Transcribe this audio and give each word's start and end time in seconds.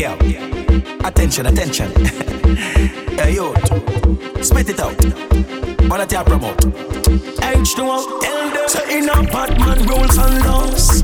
Yeah. 0.00 0.16
Attention, 1.04 1.44
attention. 1.44 1.92
hey, 3.20 3.34
yo. 3.34 3.52
Spit 4.40 4.70
it 4.70 4.80
out. 4.80 4.96
Wanna 5.90 6.06
tell 6.06 6.24
promote. 6.24 6.56
H2O, 6.56 8.24
elder. 8.24 8.68
So 8.68 8.82
in 8.88 9.10
a 9.10 9.22
Batman 9.24 9.86
rules 9.86 10.16
and 10.16 10.46
laws. 10.46 11.02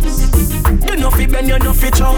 You 0.88 0.96
know 0.96 1.10
fi 1.10 1.26
bend, 1.26 1.48
you 1.48 1.58
know 1.58 1.74
fi 1.74 1.90
chow. 1.90 2.14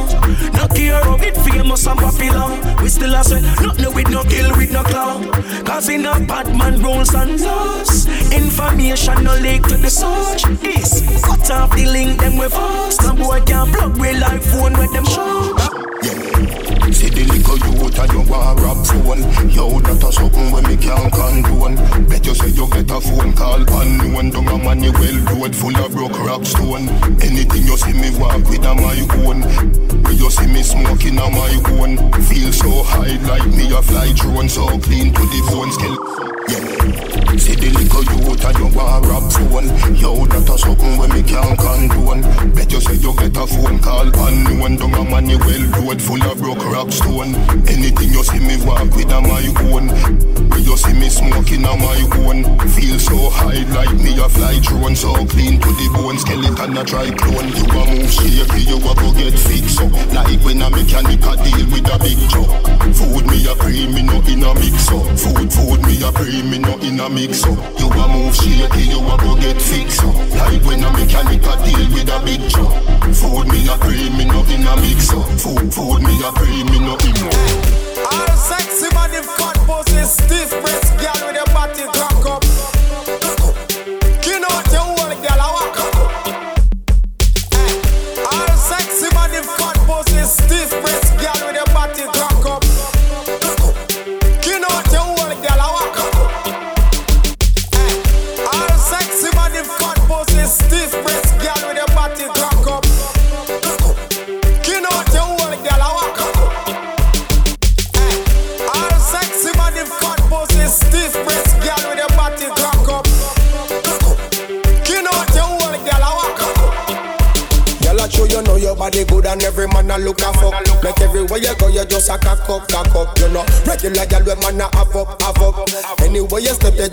No 0.53 0.69
care 0.69 1.05
of 1.05 1.21
it 1.21 1.37
famous 1.39 1.85
and 1.85 1.99
popular. 1.99 2.81
We 2.81 2.89
still 2.91 3.13
a 3.13 3.25
say 3.25 3.41
nothing 3.41 3.93
with 3.93 4.09
no 4.11 4.23
kill 4.23 4.57
with 4.57 4.71
no 4.71 4.85
claw. 4.85 5.21
Cause 5.65 5.89
in 5.89 6.07
a 6.07 6.21
Batman 6.21 6.81
rules 6.81 7.13
and 7.13 7.41
laws. 7.41 8.07
Information 8.33 9.25
no 9.25 9.35
leak 9.35 9.65
to 9.65 9.77
the 9.77 9.91
search 9.91 10.45
This 10.61 11.03
cut 11.25 11.51
off 11.51 11.75
the 11.75 11.87
link 11.87 12.21
them 12.21 12.37
with 12.37 12.55
us. 12.55 13.03
No 13.03 13.17
boy 13.17 13.41
can 13.41 13.67
plug 13.73 13.99
with 13.99 14.21
life 14.21 14.45
phone 14.53 14.79
with 14.79 14.93
them 14.93 15.05
show. 15.07 15.57
Yeah. 16.05 16.18
See 16.93 17.11
the 17.11 17.25
little 17.25 17.59
youth 17.59 17.99
and 17.99 18.13
you 18.13 18.23
want 18.33 18.61
rap 18.61 18.81
phone 18.87 19.21
Yo, 19.51 19.79
that 19.81 20.03
a 20.03 20.11
something 20.13 20.51
when 20.51 20.65
me 20.65 20.77
can't 20.77 21.13
condone. 21.13 21.77
Bet 22.09 22.25
you 22.25 22.35
say 22.35 22.49
you 22.49 22.67
get 22.71 22.91
a 22.91 23.01
phone 23.01 23.33
call 23.35 23.61
unknown 23.61 24.31
Down 24.31 24.49
a 24.49 24.57
money 24.57 24.91
well 24.91 25.19
road 25.37 25.55
full 25.55 25.77
of 25.77 25.93
broke 25.93 26.19
rock 26.25 26.45
stone. 26.45 26.89
Anything 27.21 27.65
you 27.69 27.77
see 27.77 27.93
me 27.93 28.11
walk 28.19 28.43
with 28.49 28.65
a 28.65 28.75
my 28.75 28.97
own. 29.21 29.45
You 30.17 30.31
see 30.31 30.47
me 30.47 30.63
smoking 30.63 31.19
a 31.19 31.29
my 31.29 31.53
own. 31.77 31.99
Feel 32.25 32.53
so 32.53 32.83
high 32.83 33.21
like 33.29 33.47
me 33.53 33.71
a 33.71 33.83
fly 33.83 34.13
drone 34.15 34.49
So 34.49 34.67
clean 34.81 35.13
to 35.13 35.21
the 35.21 35.41
bone 35.51 35.73
skill 35.73 36.18
you 43.09 43.17
get 43.17 43.37
a 43.37 43.47
phone 43.47 43.79
call 43.81 44.07
unknown 44.07 44.77
Down 44.77 45.31
a 45.31 45.37
well 45.39 45.65
road 45.81 46.01
full 46.03 46.23
of 46.23 46.39
broke 46.39 46.65
rock 46.65 46.93
stone. 46.93 47.35
Anything 47.69 48.11
you 48.13 48.23
see 48.23 48.41
me 48.41 48.57
walk 48.65 48.93
with 48.93 49.11
a 49.11 49.21
my 49.21 49.45
own. 49.73 49.89
When 50.51 50.63
you 50.63 50.77
see 50.77 50.93
me 50.93 51.09
smoking 51.09 51.65
a 51.65 51.73
my 51.77 52.01
own. 52.21 52.45
Feel 52.77 52.99
so 52.99 53.31
high 53.31 53.65
like 53.73 53.95
me 53.97 54.13
a 54.21 54.29
fly 54.29 54.59
drone. 54.61 54.97
So 54.97 55.13
clean 55.27 55.61
to 55.61 55.69
the 55.69 55.89
bone 55.95 56.19
skeleton 56.19 56.77
a 56.77 56.85
try 56.85 57.11
clone. 57.11 57.49
You 57.49 57.65
a 57.65 57.83
move 57.89 58.13
shaky 58.13 58.69
you 58.69 58.77
a 58.77 58.93
go 58.95 59.13
get 59.17 59.39
fixed. 59.39 59.81
Up 59.81 59.93
Like 60.13 60.41
when 60.45 60.61
a 60.61 60.69
mechanic 60.69 61.25
a 61.25 61.33
deal 61.41 61.65
with 61.73 61.89
a 61.89 61.97
big 61.99 62.21
truck 62.29 62.51
Food 62.93 63.25
me 63.27 63.47
a 63.49 63.55
pre 63.57 63.87
me 63.89 64.03
no 64.03 64.21
in 64.29 64.45
a 64.45 64.53
mix. 64.55 64.89
Up 64.93 65.07
Food 65.17 65.49
food 65.53 65.81
me 65.87 65.97
a 66.05 66.13
pre 66.13 66.43
me 66.43 66.59
no 66.59 66.77
in 66.85 67.01
a 67.01 67.09
mix. 67.09 67.45
Up 67.45 67.57
You 67.81 67.89
a 67.89 68.05
move 68.09 68.37
shaky 68.37 68.93
you 68.93 69.01
a 69.01 69.15
go 69.17 69.37
get 69.41 69.61
fixed. 69.61 70.05
Up 70.05 70.15
Like 70.37 70.63
when 70.65 70.85
a 70.85 70.91
mechanic 70.93 71.47
a 71.47 71.55
deal 71.65 71.87
with 71.95 72.13
a 72.13 72.19
big 72.25 72.45
truck 72.51 72.98
Food 73.15 73.49
me 73.49 73.67
a 73.69 73.77
pre 73.79 74.11
me 74.11 74.25
no 74.25 74.43
in 74.45 74.67
a 74.67 74.77
mix 74.81 75.11
up 75.13 75.27
Food 75.41 75.73
food 75.73 76.03
me 76.03 76.15
a 76.25 76.33
pre 76.33 76.65
me 76.65 76.79
no 76.79 76.97
in 77.07 77.17
a 77.17 77.29
All 78.11 78.37
sexy 78.37 78.89
body 78.95 79.23
fat 79.23 79.57
pussy 79.67 80.03
stiff 80.05 80.51
breast 80.63 80.88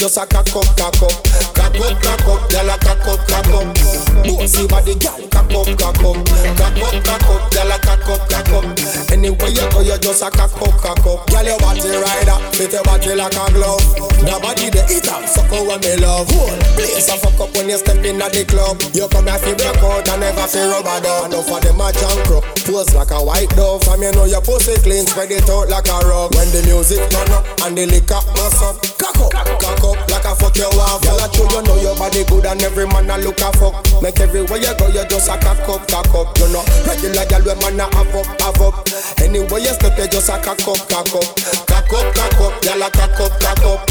just 0.05 0.17
a 0.21 0.25
cock 0.27 0.45
up, 0.53 0.69
cock 0.77 1.01
up, 1.01 1.17
cock 1.57 1.73
up, 1.81 1.97
cock 1.97 2.27
up. 2.29 2.49
Girl, 2.53 2.69
a 2.69 2.77
cock 2.77 3.07
up, 3.09 3.19
cock 3.25 3.49
up. 3.57 3.65
Bossy 4.21 4.67
body, 4.67 4.93
girl, 5.01 5.17
cock 5.33 5.49
up, 5.49 5.65
cock 5.81 5.97
up, 6.05 6.21
cock 6.53 6.77
up, 6.77 6.93
cock 7.01 7.25
up. 7.25 7.41
Girl, 7.49 7.71
a 7.73 7.77
cock 7.81 8.09
up, 8.13 8.21
cock 8.29 8.49
up. 8.53 8.65
Anywhere 9.09 9.49
you 9.49 9.65
go, 9.73 9.81
you 9.81 9.97
just 9.97 10.21
a 10.21 10.29
cock 10.29 10.53
up, 10.61 10.77
cock 10.77 11.01
up. 11.09 11.25
Girl, 11.25 11.41
your 11.41 11.57
body 11.57 11.89
rider, 11.89 12.37
fit 12.53 12.71
your 12.71 12.83
body 12.85 13.15
like 13.17 13.33
a 13.33 13.45
glove. 13.49 13.81
The 14.21 14.37
body 14.37 14.69
the 14.69 14.85
eater, 14.93 15.17
suck 15.25 15.49
out 15.49 15.65
when 15.65 15.81
me 15.81 15.97
love. 15.97 16.29
Whole 16.29 16.53
place 16.77 17.09
a 17.09 17.17
fuck 17.17 17.41
up 17.41 17.49
when 17.57 17.69
you 17.69 17.77
step 17.77 18.05
in 18.05 18.21
at 18.21 18.29
the 18.29 18.45
club. 18.45 18.77
You 18.93 19.09
come 19.09 19.25
here 19.25 19.41
fi 19.41 19.57
break 19.57 19.81
out 19.81 20.05
and 20.05 20.21
never 20.21 20.45
fi 20.45 20.69
rubber 20.69 21.01
dub. 21.01 21.33
Enough 21.33 21.49
of 21.49 21.61
them 21.65 21.81
a 21.81 21.89
junk 21.89 22.21
crook, 22.29 22.45
pose 22.61 22.93
like 22.93 23.09
a 23.09 23.17
white 23.17 23.49
dove. 23.57 23.81
From 23.81 24.05
you 24.05 24.13
know 24.13 24.25
your 24.25 24.41
pussy 24.41 24.77
clean, 24.85 25.09
spread 25.09 25.33
it 25.33 25.49
out 25.49 25.69
like 25.69 25.89
a 25.89 25.97
rug. 26.05 26.29
When 26.37 26.45
the 26.53 26.61
music 26.69 27.01
turn 27.09 27.29
up 27.33 27.45
and 27.65 27.73
the 27.73 27.89
liquor 27.89 28.21
bust 28.37 28.61
up, 28.61 28.94
cock 29.17 29.35
up, 29.35 29.59
cock 29.59 29.83
up 29.83 30.14
like 30.25 30.33
a 30.33 30.41
fuck 30.41 30.57
you 30.57 30.65
off. 30.65 31.01
Girl, 31.03 31.21
I 31.21 31.29
show 31.31 31.45
you 31.45 31.61
know 31.61 31.75
your 31.81 31.95
body 31.95 32.23
good 32.25 32.45
and 32.45 32.61
every 32.61 32.87
man 32.87 33.09
a 33.09 33.17
look 33.17 33.39
a 33.41 33.51
fuck. 33.53 33.85
Make 34.01 34.19
everywhere 34.19 34.57
you 34.57 34.73
go, 34.77 34.87
you 34.87 35.05
just 35.05 35.29
a 35.29 35.37
cock 35.37 35.69
up, 35.69 35.87
cock 35.87 36.13
up. 36.13 36.37
You 36.37 36.49
know 36.49 36.65
regular 36.85 37.25
girl 37.29 37.45
when 37.45 37.77
man 37.77 37.79
a 37.79 37.95
have 37.95 38.15
up, 38.15 38.41
have 38.41 38.61
up. 38.61 38.87
Anywhere 39.21 39.59
you 39.59 39.73
step, 39.73 39.97
you 39.97 40.07
just 40.07 40.29
a 40.29 40.37
cock 40.41 40.65
up, 40.65 40.81
cock 40.89 41.13
up, 41.13 41.29
cock 41.69 41.93
up, 41.93 42.07
cock 42.13 42.41
up. 42.41 42.53
Girl, 42.61 42.81
a 42.81 42.89
cock 42.89 43.19
up, 43.21 43.33
cock 43.39 43.65
up. 43.65 43.85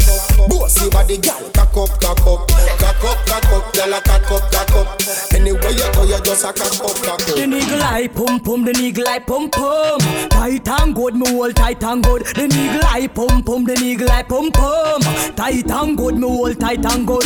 Bossy 0.49 0.89
body, 0.89 1.17
girl, 1.17 1.39
cock 1.55 1.75
up, 1.77 1.91
cock 2.03 2.27
up, 2.27 2.47
cock 2.79 3.03
up, 3.03 3.19
cock 3.25 3.51
up. 3.55 3.73
Girl, 3.73 3.93
a 3.93 3.99
cock 4.01 4.31
up, 4.31 4.51
cock 4.51 4.71
up. 4.75 4.87
Anywhere 5.33 5.71
you 5.71 5.87
go, 5.93 6.03
you 6.03 6.19
just 6.23 6.43
a 6.43 6.51
cock 6.51 6.83
up, 6.83 6.95
cock 7.03 7.21
up. 7.21 7.35
The 7.35 7.47
nigga 7.47 7.79
eye 7.81 8.07
pum 8.07 8.39
pum, 8.39 8.65
the 8.65 8.71
nigga 8.73 9.07
eye 9.07 9.19
pum 9.19 9.49
pum. 9.49 9.99
Tight 10.29 10.67
and 10.67 10.95
good, 10.95 11.15
me 11.15 11.29
hold 11.29 11.55
tight 11.55 11.83
and 11.83 12.03
good. 12.03 12.25
The 12.25 12.47
nigga 12.47 12.83
eye 12.83 13.07
pum 13.07 13.43
pum, 13.43 13.63
the 13.63 13.73
nigga 13.73 14.09
eye 14.09 14.23
pum 14.23 14.51
pum. 14.51 15.01
Tight 15.35 15.69
and 15.69 15.97
good, 15.97 16.17
me 16.17 16.24
hold 16.27 16.59
tight 16.59 16.85
and 16.85 17.07
good. 17.07 17.25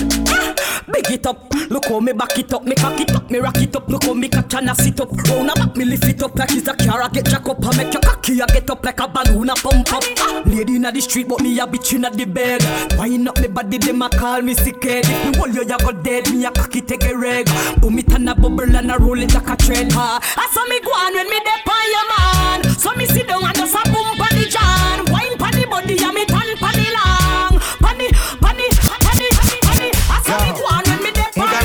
Big 0.91 1.11
it 1.11 1.27
up, 1.27 1.53
look 1.69 1.85
how 1.85 1.99
me 1.99 2.13
back 2.13 2.37
it 2.37 2.51
up, 2.51 2.63
me 2.63 2.73
cock 2.75 2.99
it 2.99 3.11
up, 3.11 3.29
me 3.29 3.37
rock 3.39 3.57
it 3.57 3.75
up. 3.75 3.87
Look 3.87 4.03
how 4.03 4.13
me 4.13 4.27
catch 4.27 4.53
and 4.55 4.69
I 4.69 4.73
sit 4.73 4.99
up. 4.99 5.11
Round 5.11 5.49
about 5.49 5.75
me 5.75 5.85
lift 5.85 6.05
it 6.05 6.23
up 6.23 6.35
like 6.35 6.51
it's 6.51 6.67
a 6.67 6.73
car. 6.73 7.03
I 7.03 7.09
get 7.09 7.25
jack 7.25 7.47
up, 7.47 7.63
I 7.63 7.77
make 7.77 7.93
your 7.93 8.01
cocky, 8.01 8.41
I 8.41 8.45
get 8.47 8.69
up 8.69 8.83
like 8.83 8.99
a 8.99 9.07
balloon, 9.07 9.49
I 9.49 9.53
pump 9.55 9.93
up. 9.93 10.03
Lady 10.45 10.75
inna 10.77 10.91
the 10.91 11.01
street, 11.01 11.27
but 11.27 11.41
me 11.41 11.59
a 11.59 11.67
bitch 11.67 11.93
inna 11.93 12.09
the 12.09 12.25
bed. 12.25 12.63
Wind 12.97 13.27
up 13.27 13.39
me 13.39 13.47
body, 13.47 13.77
them 13.77 14.01
a 14.01 14.09
call 14.09 14.41
me 14.41 14.53
sick 14.55 14.83
head. 14.83 15.05
If 15.05 15.31
me 15.31 15.37
hold 15.37 15.53
you, 15.53 15.61
you 15.61 15.77
go 15.77 15.91
dead. 15.91 16.33
Me 16.33 16.45
a 16.45 16.51
cocky 16.51 16.81
take 16.81 17.03
a 17.03 17.15
reg. 17.15 17.47
Boom 17.79 17.99
it 17.99 18.11
and 18.13 18.29
a 18.29 18.35
bubble 18.35 18.75
and 18.75 18.91
a 18.91 18.97
roll 18.97 19.19
it 19.19 19.33
like 19.33 19.49
a 19.49 19.55
trend. 19.57 19.91
Ha. 19.93 20.19
I 20.21 20.49
saw 20.53 20.65
me 20.67 20.79
go 20.81 20.91
on 20.91 21.13
when 21.13 21.29
me 21.29 21.39
dep 21.45 21.67
on 21.67 21.85
your 21.93 22.05
man. 22.09 22.79
So 22.79 22.93
me 22.95 23.05
sit 23.05 23.27
down 23.27 23.43
and 23.43 23.55
just 23.55 23.75
a 23.75 23.83
boom 23.91 24.28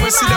the 0.05 0.29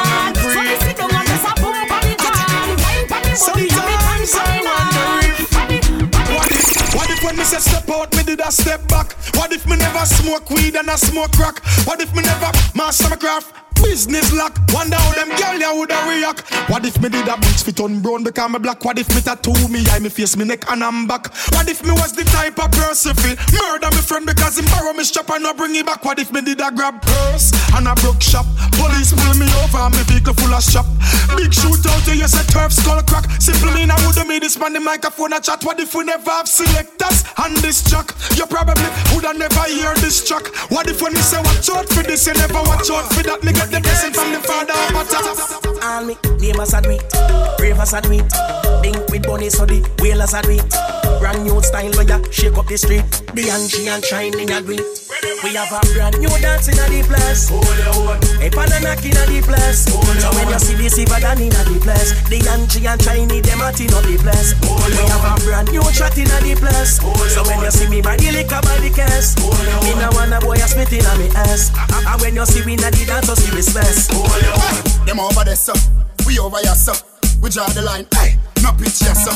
body 1.90 2.16
and 2.16 2.80
me 2.80 2.94
turn 2.94 3.36
Sometimes 3.36 4.34
I 4.34 4.48
the 4.48 4.64
long. 4.64 5.28
Pon 5.52 5.68
the, 5.68 5.84
pon 5.92 6.10
the. 6.10 6.34
What 6.34 6.52
if, 6.52 6.96
what 6.96 7.10
if 7.10 7.24
when 7.24 7.36
me 7.38 7.44
say 7.44 7.60
step 7.60 7.90
out, 7.90 8.16
me 8.16 8.24
did 8.24 8.40
a 8.40 8.52
step 8.52 8.88
back? 8.88 9.14
What 9.36 9.52
if 9.52 9.66
me 9.68 9.76
never 9.76 10.06
smoke 10.06 10.50
weed 10.50 10.76
and 10.76 10.90
I 10.90 10.96
smoke 10.96 11.34
crack? 11.34 11.60
What 11.86 12.02
if 12.02 12.14
me 12.16 12.22
never 12.24 12.52
master 12.76 13.10
my 13.10 13.18
craft? 13.18 13.67
Business 13.84 14.34
lock, 14.34 14.58
wonder 14.74 14.96
how 14.96 15.14
them 15.14 15.30
girl 15.38 15.58
ya 15.60 15.74
woulda 15.74 15.98
react. 16.08 16.42
What 16.70 16.86
if 16.86 17.02
me 17.02 17.10
did 17.10 17.28
a 17.28 17.34
bitch 17.34 17.64
fit 17.64 17.80
on 17.80 18.00
brown 18.02 18.24
because 18.24 18.50
me 18.52 18.60
black? 18.60 18.84
What 18.86 19.00
if 19.00 19.10
me 19.16 19.22
tattoo 19.22 19.54
me 19.70 19.84
eye, 19.90 20.00
me 20.00 20.10
face, 20.10 20.38
me 20.38 20.46
neck 20.46 20.70
and 20.70 20.84
I'm 20.84 21.08
back? 21.08 21.34
What 21.54 21.68
if 21.70 21.84
me 21.84 21.92
was 21.92 22.14
the 22.14 22.24
type 22.26 22.60
of 22.64 22.72
person 22.72 23.16
fi 23.16 23.36
murder 23.54 23.90
me 23.90 24.02
friend 24.02 24.26
because 24.26 24.58
him 24.60 24.66
borrow 24.66 24.94
me 24.94 25.04
strap 25.04 25.30
and 25.32 25.44
not 25.44 25.58
bring 25.58 25.76
it 25.76 25.86
back? 25.86 26.04
What 26.06 26.20
if 26.20 26.32
me 26.32 26.42
did 26.42 26.62
a 26.62 26.72
grab 26.72 27.02
purse 27.02 27.52
and 27.74 27.88
a 27.88 27.96
broke 27.96 28.22
shop? 28.22 28.46
Police 28.78 29.14
pull 29.14 29.34
me 29.38 29.48
over 29.64 29.82
and 29.82 29.96
me 29.96 30.04
vehicle 30.04 30.34
full 30.34 30.54
of 30.54 30.64
shop. 30.64 30.86
Big 31.36 31.52
shootout, 31.52 32.06
you 32.14 32.28
say 32.28 32.46
turf 32.54 32.74
skull 32.74 33.02
crack. 33.04 33.26
Simple 33.42 33.72
mean 33.74 33.92
I 33.92 33.98
woulda 34.06 34.26
made 34.26 34.44
this 34.44 34.58
man 34.60 34.74
the 34.74 34.80
microphone 34.80 35.34
a 35.34 35.40
chat. 35.40 35.64
What 35.64 35.80
if 35.80 35.96
we 35.96 36.04
never 36.04 36.30
have 36.30 36.48
selectors 36.48 37.24
on 37.38 37.54
this 37.66 37.82
track? 37.84 38.14
You 38.36 38.46
probably 38.46 38.90
woulda 39.14 39.34
never 39.34 39.64
hear 39.70 39.94
this 39.96 40.28
track. 40.28 40.48
What 40.70 40.88
if 40.88 41.02
when 41.02 41.14
me 41.14 41.22
say 41.22 41.42
watch 41.42 41.70
out 41.70 41.90
for 41.90 42.04
this, 42.04 42.28
you 42.28 42.34
never 42.34 42.62
watch 42.62 42.90
out 42.90 43.12
for 43.14 43.24
that? 43.24 43.44
Me 43.44 43.54
get 43.70 43.76
the 43.76 43.82
blessing 43.82 44.14
from 44.14 44.32
the 44.32 44.40
father 44.40 44.74
of 44.74 45.10
top. 45.10 45.84
All 45.84 46.06
me, 46.06 46.16
neighbors 46.40 46.74
a 46.74 46.82
do 46.82 46.92
it, 46.92 47.04
ravers 47.60 47.94
a 47.94 48.02
do 48.02 48.12
it. 48.12 48.32
Dink 48.84 48.98
with 49.10 49.24
bunny 49.24 49.50
so 49.50 49.66
the 49.66 49.82
whalers 50.00 50.34
a 50.34 50.42
do 50.42 50.52
it. 50.52 50.74
Brand 51.20 51.44
new 51.44 51.62
style 51.62 51.92
where 51.94 52.08
ya 52.08 52.20
shake 52.32 52.58
up 52.58 52.68
the 52.68 52.78
street. 52.78 53.06
The 53.34 53.50
Angie 53.50 53.88
and 53.88 54.04
shining 54.04 54.52
a 54.52 54.62
do 54.62 54.74
it. 54.74 54.86
We 55.44 55.54
have 55.54 55.72
a 55.72 55.80
brand 55.94 56.18
new 56.20 56.30
dance 56.42 56.68
in 56.68 56.78
a 56.78 56.86
the 56.90 57.02
place. 57.06 57.50
A 57.50 58.50
pananak 58.50 59.06
in 59.06 59.18
a 59.18 59.24
the 59.26 59.42
place. 59.46 59.86
So 59.86 60.30
when 60.34 60.50
you 60.50 60.60
see 60.60 60.76
the 60.76 60.90
silver 60.90 61.20
than 61.20 61.42
in 61.42 61.54
a 61.54 61.62
the 61.66 61.78
place. 61.82 62.14
The 62.30 62.42
Angie 62.50 62.86
and 62.86 63.02
shiny 63.02 63.42
them 63.42 63.62
at 63.62 63.80
in 63.82 63.94
a 63.94 64.00
the 64.02 64.18
place. 64.22 64.54
We 64.62 65.04
have 65.10 65.26
a 65.26 65.34
brand 65.46 65.72
new 65.72 65.86
shot 65.94 66.18
inna 66.18 66.38
the 66.42 66.54
place. 66.58 67.02
So 67.34 67.42
when 67.46 67.62
you 67.62 67.72
see 67.72 67.90
me 67.90 68.02
body 68.02 68.32
lick 68.32 68.52
a 68.54 68.62
body 68.62 68.90
case, 68.90 69.38
me 69.86 69.94
no 69.98 70.10
want 70.14 70.34
a 70.34 70.40
boy 70.42 70.58
a 70.58 70.68
spit 70.68 70.94
inna 70.94 71.14
me 71.18 71.30
ass. 71.34 71.74
When 72.28 72.36
you 72.36 72.46
see 72.46 72.66
me 72.66 72.74
inna 72.74 72.92
the 72.92 73.06
dance, 73.06 73.32
see 73.40 73.56
respect. 73.56 74.12
Oh, 74.12 75.04
Them 75.06 75.22
over 75.22 75.46
there, 75.46 75.56
so 75.56 75.72
we 76.28 76.38
over 76.40 76.58
here, 76.58 76.76
so 76.76 76.92
we 77.42 77.50
draw 77.50 77.66
the 77.68 77.82
line. 77.82 78.06
Hey 78.16 78.36
no 78.68 78.78
picture 78.78 79.16
so 79.16 79.32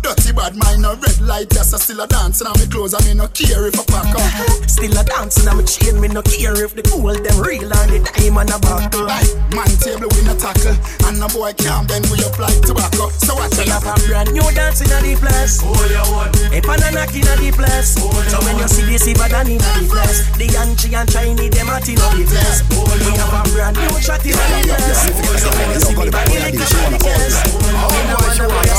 Dirty 0.00 0.32
bad 0.32 0.56
mind, 0.56 0.80
no 0.80 0.96
red 0.96 1.20
light, 1.20 1.52
yes, 1.52 1.74
I 1.74 1.78
still 1.78 2.00
a 2.00 2.08
dancing 2.08 2.46
on 2.48 2.56
me 2.56 2.64
clothes, 2.66 2.96
I 2.96 3.04
mean 3.04 3.20
no 3.20 3.28
care 3.28 3.68
if 3.68 3.76
I 3.76 3.84
pack 3.84 4.16
up. 4.16 4.32
Still 4.70 4.96
a 4.96 5.04
dancing 5.04 5.44
on 5.44 5.60
me 5.60 5.64
chain, 5.68 6.00
me 6.00 6.08
no 6.08 6.24
care 6.24 6.56
if 6.56 6.72
the 6.72 6.80
gold 6.88 7.20
them 7.20 7.36
real 7.36 7.68
and 7.68 7.88
the 7.92 8.00
diamond 8.00 8.48
a 8.48 8.56
buckle. 8.56 9.04
Aye, 9.04 9.28
man 9.52 9.68
table 9.76 10.08
we 10.08 10.24
no 10.24 10.32
tackle, 10.40 10.72
and 11.04 11.20
no 11.20 11.28
boy 11.28 11.52
can't 11.52 11.84
bend 11.84 12.08
we 12.08 12.16
apply 12.24 12.48
tobacco. 12.64 13.12
So 13.20 13.36
what 13.36 13.52
you 13.60 13.68
have 13.68 13.84
a 13.84 13.92
brand 14.08 14.32
new 14.32 14.40
dancing 14.56 14.88
at 14.88 15.04
the 15.04 15.20
place. 15.20 15.60
Oh, 15.60 15.76
yeah, 15.92 16.00
what? 16.08 16.32
A 16.48 16.58
pan 16.64 16.80
and 16.80 16.96
knock 16.96 17.12
in 17.12 17.28
the 17.28 17.52
place. 17.52 18.00
Oh, 18.00 18.08
so 18.32 18.40
when 18.40 18.56
you 18.56 18.68
see 18.72 18.88
this, 18.88 19.04
see 19.04 19.12
bad 19.12 19.36
in 19.52 19.60
the 19.60 19.84
place. 19.84 20.24
The 20.40 20.48
Yankee 20.48 20.96
and 20.96 21.12
Chinese, 21.12 21.52
them 21.52 21.68
at 21.68 21.84
in 21.84 22.00
the 22.00 22.24
place. 22.24 22.64
Oh, 22.72 22.88
we 22.88 23.12
have 23.20 23.36
a 23.36 23.40
brand 23.52 23.76
new 23.76 23.92
shot 24.00 24.24
in 24.24 24.32
the 24.32 24.64
place. 24.64 25.12
So 25.44 25.52
when 25.60 25.68
you 25.76 25.80
see 25.84 25.92
me 25.92 26.08
bad 26.08 26.24
in 26.32 26.56
the 26.56 26.64
place. 26.96 27.36
Oh, 27.68 28.40
boy, 28.48 28.69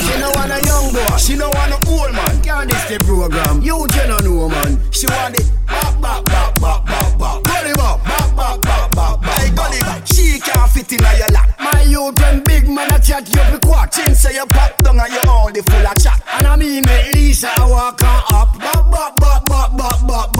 she 0.00 0.18
no 0.20 0.30
want 0.34 0.52
a 0.52 0.60
young 0.66 0.92
boy, 0.92 1.16
she 1.16 1.36
no 1.36 1.48
want 1.50 1.72
a 1.72 1.78
old 1.88 2.12
man. 2.12 2.42
Can't 2.42 2.70
this 2.70 2.84
the 2.88 2.98
program? 3.04 3.60
You 3.62 3.86
just 3.88 4.08
know 4.08 4.48
man. 4.48 4.80
She 4.90 5.06
want 5.06 5.36
it 5.36 5.50
back, 5.66 6.00
back, 6.00 6.24
back, 6.24 6.54
back, 6.60 6.84
back, 6.86 7.18
back. 7.18 7.42
Gully 7.44 7.74
back, 7.74 8.04
back, 8.04 8.36
back, 8.36 8.60
back, 8.62 8.90
back, 8.92 9.20
back. 9.20 9.38
Hey, 9.38 9.50
gully 9.54 9.80
back. 9.80 10.06
She 10.06 10.40
can't 10.40 10.70
fit 10.70 10.92
in 10.92 11.00
your 11.00 11.28
lap. 11.28 11.48
My 11.60 11.82
youth 11.82 12.20
and 12.22 12.44
big 12.44 12.68
man 12.68 12.92
a 12.92 12.98
chat 12.98 13.28
you 13.28 13.42
be 13.52 13.58
quack. 13.66 13.92
Chin 13.92 14.14
say 14.14 14.34
you 14.34 14.46
pop 14.46 14.76
down 14.82 14.98
and 14.98 15.12
you 15.12 15.20
all 15.28 15.52
the 15.52 15.62
full 15.62 15.86
of 15.86 15.96
chat. 16.02 16.22
And 16.34 16.46
I 16.46 16.56
mean 16.56 16.82
make 16.86 17.14
Lisa 17.14 17.52
walk 17.60 18.02
on 18.02 18.22
up. 18.32 18.58
Back, 18.58 18.90
back, 18.90 19.16
back, 19.16 19.44
back, 19.44 19.76
back, 19.76 20.06
back, 20.06 20.32
back. 20.32 20.39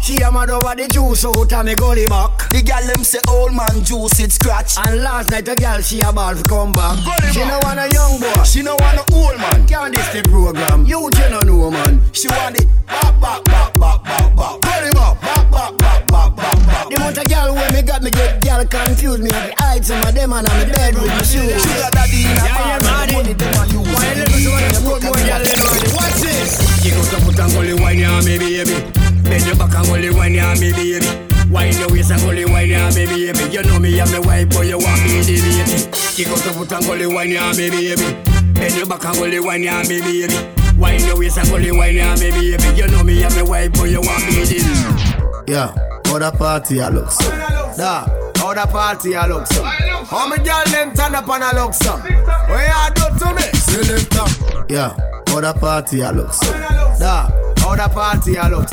She 0.00 0.16
a 0.22 0.32
mad 0.32 0.50
over 0.50 0.74
the 0.74 0.88
juice 0.88 1.24
out 1.24 1.52
of 1.52 1.64
me 1.64 1.74
gully 1.74 2.08
back. 2.08 2.48
The 2.48 2.62
gal 2.62 2.82
them 2.82 3.04
say 3.04 3.20
old 3.28 3.52
man 3.52 3.84
juice 3.84 4.18
it 4.18 4.32
scratch. 4.32 4.74
And 4.78 5.02
last 5.02 5.30
night 5.30 5.46
a 5.46 5.54
gal 5.54 5.80
she 5.82 6.00
a 6.00 6.10
ball 6.10 6.34
to 6.34 6.42
come 6.42 6.72
back. 6.72 6.96
She 7.30 7.44
no 7.44 7.60
want 7.62 7.78
a 7.78 7.86
young 7.92 8.18
boy, 8.18 8.42
she 8.42 8.62
no 8.62 8.74
want 8.80 8.96
a 8.96 9.04
old 9.12 9.36
man. 9.36 9.68
Can't 9.68 9.94
this 9.94 10.08
the 10.08 10.24
program? 10.24 10.86
You 10.86 11.10
just 11.12 11.30
no 11.30 11.40
know 11.44 11.70
man. 11.70 12.00
She 12.12 12.28
want 12.28 12.58
it 12.58 12.66
back, 12.88 13.20
back, 13.20 13.44
back, 13.44 13.70
back, 13.76 14.02
back, 14.02 14.34
back. 14.34 14.54
Gully 14.64 14.90
back, 14.96 15.20
back, 15.20 15.44
back, 15.52 15.72
back, 15.76 16.06
back, 16.08 16.32
back, 16.36 16.58
back. 16.64 16.88
The 16.88 16.96
amount 16.96 17.18
of 17.18 17.28
gal 17.28 17.54
when 17.54 17.70
me 17.76 17.82
got 17.82 18.02
me 18.02 18.10
get 18.10 18.40
gal 18.40 18.64
confused 18.64 19.22
me. 19.22 19.30
I 19.30 19.52
hide 19.60 19.84
some 19.84 20.00
of 20.00 20.14
them 20.16 20.32
and 20.32 20.48
I'm 20.48 20.64
in 20.64 20.72
bed 20.72 20.94
with 20.96 21.12
my 21.12 21.22
shoes. 21.22 21.60
Sugar 21.60 21.92
daddy 21.92 22.24
in 22.24 22.40
a 22.40 22.46
bar, 22.56 22.80
money 22.88 23.36
them 23.36 23.52
a 23.52 23.62
use. 23.68 23.84
Why 23.84 24.16
let 24.16 24.26
me 24.32 24.40
see 24.40 24.48
what 24.48 24.64
you 24.64 24.80
put 24.80 25.02
more 25.04 25.22
gal 25.28 25.44
in 25.44 25.60
already? 25.60 25.92
Watch 25.92 26.18
this. 26.24 26.56
You 26.88 26.96
go 26.96 27.02
to 27.04 27.16
put 27.20 27.36
on 27.36 27.52
gully 27.52 27.76
wine, 27.76 28.00
yeah, 28.00 28.16
me 28.24 28.40
baby. 28.40 29.09
Bend 29.24 29.46
your 29.46 29.56
back 29.56 29.74
and 29.74 29.86
gully 29.86 30.10
wine, 30.10 30.34
yeah, 30.34 30.54
me 30.54 30.72
baby. 30.72 31.06
Wine 31.50 31.74
your 31.78 31.90
waist 31.90 32.10
and 32.10 32.20
gully 32.22 32.44
wine, 32.44 32.68
yeah, 32.68 32.90
baby, 32.94 33.32
baby. 33.32 33.44
You 33.52 33.62
know 33.62 33.78
me, 33.78 34.00
I'm 34.00 34.08
the 34.10 34.20
wife, 34.22 34.48
boy, 34.50 34.62
you 34.62 34.78
want 34.78 35.02
me, 35.02 35.20
the 35.22 35.36
baby. 35.42 35.76
Kick 36.14 36.28
out 36.28 36.38
the 36.44 36.52
foot 36.54 36.72
and 36.72 36.84
gully 36.86 37.06
wine, 37.06 37.30
yeah, 37.30 37.52
baby, 37.52 37.94
baby. 37.94 38.06
Bend 38.54 38.74
your 38.76 38.86
back 38.86 39.04
and 39.04 39.16
gully 39.16 39.40
wine, 39.40 39.62
yeah, 39.62 39.82
baby, 39.82 40.26
baby. 40.26 40.38
Wine 40.78 41.04
your 41.04 41.18
waist 41.18 41.38
and 41.38 41.48
gully 41.48 41.72
wine, 41.72 41.96
yeah, 41.96 42.14
baby, 42.16 42.56
baby. 42.56 42.78
You 42.78 42.86
know 42.88 43.02
me, 43.02 43.24
I'm 43.24 43.32
the 43.34 43.44
wife, 43.44 43.72
boy, 43.72 43.90
you 43.90 44.00
want 44.00 44.24
me, 44.26 44.44
the 44.46 45.44
Yeah, 45.48 45.74
how 46.06 46.18
the 46.18 46.30
party 46.30 46.80
I 46.80 46.88
look 46.88 47.10
so. 47.10 47.30
Da, 47.76 48.06
how 48.36 48.54
the 48.54 48.66
party 48.70 49.16
I 49.16 49.26
look 49.26 49.46
so. 49.46 49.62
How 49.64 50.28
me 50.28 50.36
girl 50.38 50.64
them 50.66 50.94
turn 50.94 51.14
up 51.14 51.28
and 51.28 51.44
I 51.44 51.52
look 51.54 51.74
so. 51.74 51.96
What 51.98 52.66
you 52.66 52.94
do 52.94 53.18
to 53.18 53.34
me? 53.34 53.42
Selector. 53.58 54.26
Yeah, 54.72 54.94
how 55.28 55.40
the 55.40 55.52
party 55.58 56.02
I 56.02 56.10
look 56.10 56.32
so. 56.32 56.52
Da, 56.98 57.30
how 57.58 57.74
the 57.76 57.88
party 57.92 58.38
I 58.38 58.48
look. 58.48 58.68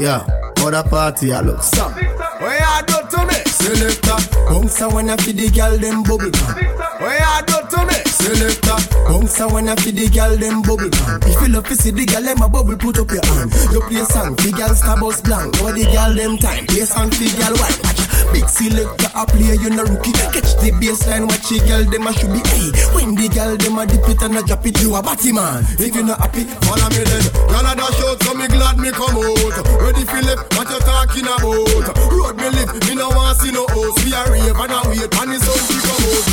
Yeah. 0.00 0.24
For 0.56 0.70
the 0.70 0.82
party 0.82 1.30
I 1.30 1.42
look 1.42 1.62
some. 1.62 1.92
What 1.92 2.56
you 2.56 2.86
do 2.88 2.98
to 3.04 3.20
me? 3.28 3.36
Selector. 3.44 4.16
Bounce 4.48 4.80
when 4.94 5.10
I 5.10 5.16
feed 5.18 5.36
the 5.36 5.50
girl 5.50 5.76
them 5.76 6.02
bubble 6.02 6.32
gum. 6.32 6.56
What 7.04 7.20
you 7.20 7.36
do 7.44 7.58
to 7.68 7.80
me? 7.84 8.00
Selector. 8.08 8.80
Bounce 9.04 9.40
when 9.52 9.68
I 9.68 9.76
feed 9.76 9.96
the 9.96 10.08
girl 10.08 10.34
them 10.38 10.62
bubble 10.62 10.88
gum. 10.88 11.20
If 11.28 11.36
you 11.42 11.52
love 11.52 11.68
to 11.68 11.76
see 11.76 11.90
the 11.90 12.06
girl 12.06 12.22
them 12.22 12.40
a 12.40 12.48
bubble, 12.48 12.78
put 12.78 12.98
up 12.98 13.10
your 13.12 13.24
hand. 13.26 13.52
You 13.72 13.80
play 13.92 14.04
song, 14.08 14.36
the 14.36 14.52
girl 14.56 14.74
star 14.74 14.96
blank. 14.96 15.60
What 15.60 15.74
the 15.76 15.84
girl 15.84 16.14
them 16.16 16.38
time? 16.38 16.64
Play 16.64 16.88
song, 16.88 17.10
the 17.10 17.28
girl 17.36 17.56
white. 17.60 18.09
Big 18.32 18.48
selector 18.48 19.10
a 19.14 19.26
play, 19.26 19.58
you 19.58 19.70
no 19.70 19.82
rookie. 19.84 20.12
Catch 20.30 20.54
the 20.62 20.70
baseline, 20.78 21.26
watch 21.26 21.48
the 21.50 21.58
girl 21.66 21.84
them 21.84 22.06
a 22.06 22.12
should 22.14 22.30
be. 22.30 22.40
Hey, 22.54 22.70
when 22.94 23.14
the 23.14 23.26
girl 23.28 23.56
them 23.56 23.78
a 23.78 23.86
dip 23.86 24.06
it 24.08 24.22
and 24.22 24.38
a 24.38 24.42
drop 24.42 24.64
it, 24.66 24.80
you 24.80 24.94
a 24.94 25.02
batty 25.02 25.32
man. 25.32 25.66
If 25.78 25.94
you 25.94 26.02
not 26.02 26.20
happy, 26.20 26.44
follow 26.66 26.88
me 26.94 27.02
then. 27.02 27.24
Girl 27.50 27.66
a 27.66 27.72
dash 27.74 28.00
out, 28.06 28.22
so 28.22 28.34
me 28.34 28.46
glad 28.46 28.78
me 28.78 28.90
come 28.90 29.18
out. 29.18 29.56
Ready 29.82 30.04
left, 30.26 30.46
what 30.54 30.70
you 30.70 30.78
talking 30.80 31.26
about? 31.26 31.90
Road 32.10 32.36
me 32.38 32.48
live, 32.54 32.70
me 32.86 32.94
no 32.94 33.10
want 33.10 33.38
see 33.38 33.50
no 33.50 33.66
house. 33.66 33.98
We 34.04 34.14
a 34.14 34.22
rave 34.30 34.54
and 34.54 34.74
a 34.74 34.78
wait, 34.86 35.10
and 35.10 35.32
it's 35.34 35.46
on 35.50 35.58
to 35.58 35.76
come 35.82 36.04
out. 36.06 36.30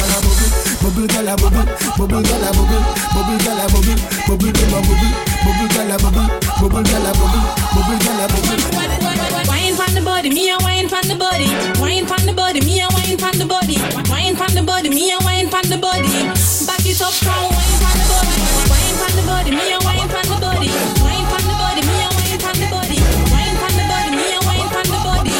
Bubble, 0.81 1.07
gala 1.07 1.35
bubble, 1.35 1.65
bubble 1.97 2.21
gala 2.21 2.49
bubble, 2.53 2.83
bubble 3.11 3.37
gala 3.43 3.65
bubble, 3.67 3.97
bubble 4.27 4.51
gala 4.53 4.79
bubble, 4.85 5.11
bubble 5.43 5.67
gala 5.73 5.97
bubble, 5.97 6.27
bubble 6.61 6.83
gala 6.83 7.11
bubble, 7.17 7.43
bubble 7.73 7.99
gala 7.99 8.27
bubble. 8.29 8.86
From 9.87 9.95
the 9.95 10.01
body, 10.03 10.29
me 10.29 10.51
a 10.51 10.57
wine 10.59 10.89
from 10.89 11.07
the 11.07 11.15
body. 11.15 11.47
Wine 11.79 12.05
from 12.05 12.19
the 12.27 12.33
body, 12.33 12.59
me 12.59 12.83
a 12.83 12.91
wine 12.91 13.15
from 13.15 13.31
the 13.39 13.45
body. 13.47 13.79
Wine 14.11 14.35
from 14.35 14.51
the 14.51 14.61
body, 14.61 14.89
me 14.89 15.15
a 15.15 15.17
wine 15.23 15.47
from 15.47 15.63
the 15.71 15.79
body. 15.79 16.11
Back 16.67 16.83
it 16.83 16.99
up 16.99 17.15
strong, 17.15 17.47
wine 17.55 17.79
from 17.79 17.95
the 17.95 18.03
body. 18.11 18.35
Wine 18.67 18.99
from 18.99 19.15
the 19.15 19.23
body, 19.23 19.51
me 19.55 19.71
a 19.71 19.79
wine 19.87 20.11
from 20.11 20.27
the 20.27 20.35
body. 20.43 20.67
Wine 20.99 21.23
from 21.31 21.39
the 21.39 21.55
body, 21.55 21.87
me 21.87 22.03
a 22.03 22.11
wine 22.19 22.35
from 22.35 22.59
the 22.59 22.67
body. 22.67 22.99
Wine 23.31 23.55
from 23.55 23.71
the 23.79 23.87
body, 23.87 24.11
me 24.11 24.27
a 24.27 24.39
wine 24.43 24.67
from 24.67 24.87
the 24.91 24.99
body. 25.07 25.31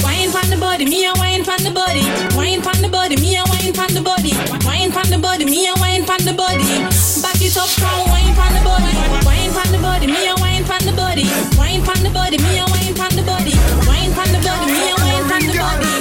Wine 0.00 0.30
from 0.32 0.48
the 0.48 0.56
body, 0.56 0.84
me 0.88 1.04
a 1.04 1.12
wine 1.20 1.44
from 1.44 1.60
the 1.60 1.68
body. 1.68 2.04
Wine 2.32 2.64
from 2.64 2.80
the 2.80 2.88
body, 2.88 3.16
me 3.20 3.36
a 3.36 3.44
wine 3.44 3.76
from 3.76 3.92
the 3.92 4.00
body. 4.00 4.32
Wine 4.64 4.88
from 4.88 5.04
the 5.12 5.20
body, 5.20 5.44
me 5.44 5.68
a 5.68 5.76
wine 5.76 6.08
from 6.08 6.24
the 6.24 6.32
body. 6.32 6.64
Back 7.20 7.36
it 7.44 7.52
up 7.60 7.68
strong, 7.68 8.08
body, 12.30 12.42
me 12.46 12.58
a 12.58 12.64
wine 12.70 12.94
from 12.94 13.10
the 13.16 13.22
body. 13.26 13.54
Wine 13.90 14.12
from 14.14 14.28
the 14.30 14.38
body, 14.46 14.66
me 14.70 14.82
a 14.86 14.96
wine 15.02 15.26
from 15.26 15.42
the 15.50 15.54
body. 15.58 15.94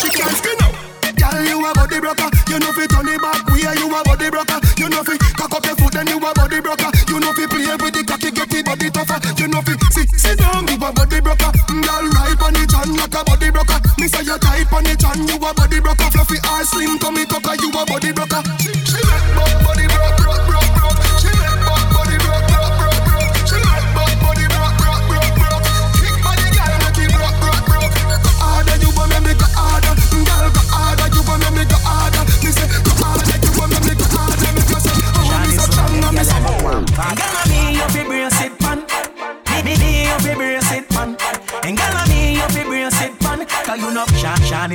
She 0.00 0.08
can't 0.08 0.36
skin 0.40 0.56
out. 0.64 0.72
Girl, 1.20 1.44
you 1.44 1.60
a 1.60 1.70
body 1.74 2.00
broker. 2.00 2.28
You 2.48 2.58
know 2.58 2.72
fi 2.72 2.86
turn 2.88 3.08
it 3.08 3.20
back. 3.20 3.44
We 3.52 3.66
are 3.68 3.76
you 3.76 3.92
a 3.92 4.00
body 4.04 4.30
broker. 4.30 4.58
You 4.80 4.88
know 4.88 5.04
fi 5.04 5.18
cock 5.36 5.52
up 5.52 5.66
your 5.66 5.76
foot 5.76 5.96
and 5.96 6.08
you 6.08 6.16
a 6.16 6.32
body 6.32 6.60
broker. 6.60 6.90
You 7.08 7.20
know 7.20 7.32
fi 7.36 7.44
play 7.44 7.76
with 7.76 7.92
the 7.92 8.02
cocky, 8.08 8.30
get 8.30 8.48
the 8.48 8.62
body 8.64 8.88
tougher. 8.88 9.20
You 9.36 9.48
know 9.48 9.60
fi 9.60 9.76
sit 9.92 10.08
sit 10.16 10.38
down, 10.38 10.64
you 10.68 10.80
a 10.80 10.88
body 10.92 11.20
broker. 11.20 11.52
Mm, 11.68 11.84
girl, 11.84 12.04
ride 12.16 12.40
on 12.40 12.56
it 12.56 12.72
and 12.72 12.96
like 12.96 13.14
a 13.14 13.24
body 13.24 13.50
broker. 13.52 13.78
Me 14.00 14.08
say 14.08 14.24
you 14.24 14.38
tight 14.38 14.72
on 14.72 14.86
it 14.88 15.04
and 15.04 15.28
you 15.28 15.36
a 15.36 15.50
body 15.52 15.80
broker. 15.80 16.08
Fluffy 16.08 16.40
or 16.40 16.64
slim, 16.64 16.96
tummy 16.98 17.26
tucker, 17.26 17.52
you 17.60 17.68
a 17.68 17.84
body 17.84 18.12
broker. 18.16 18.40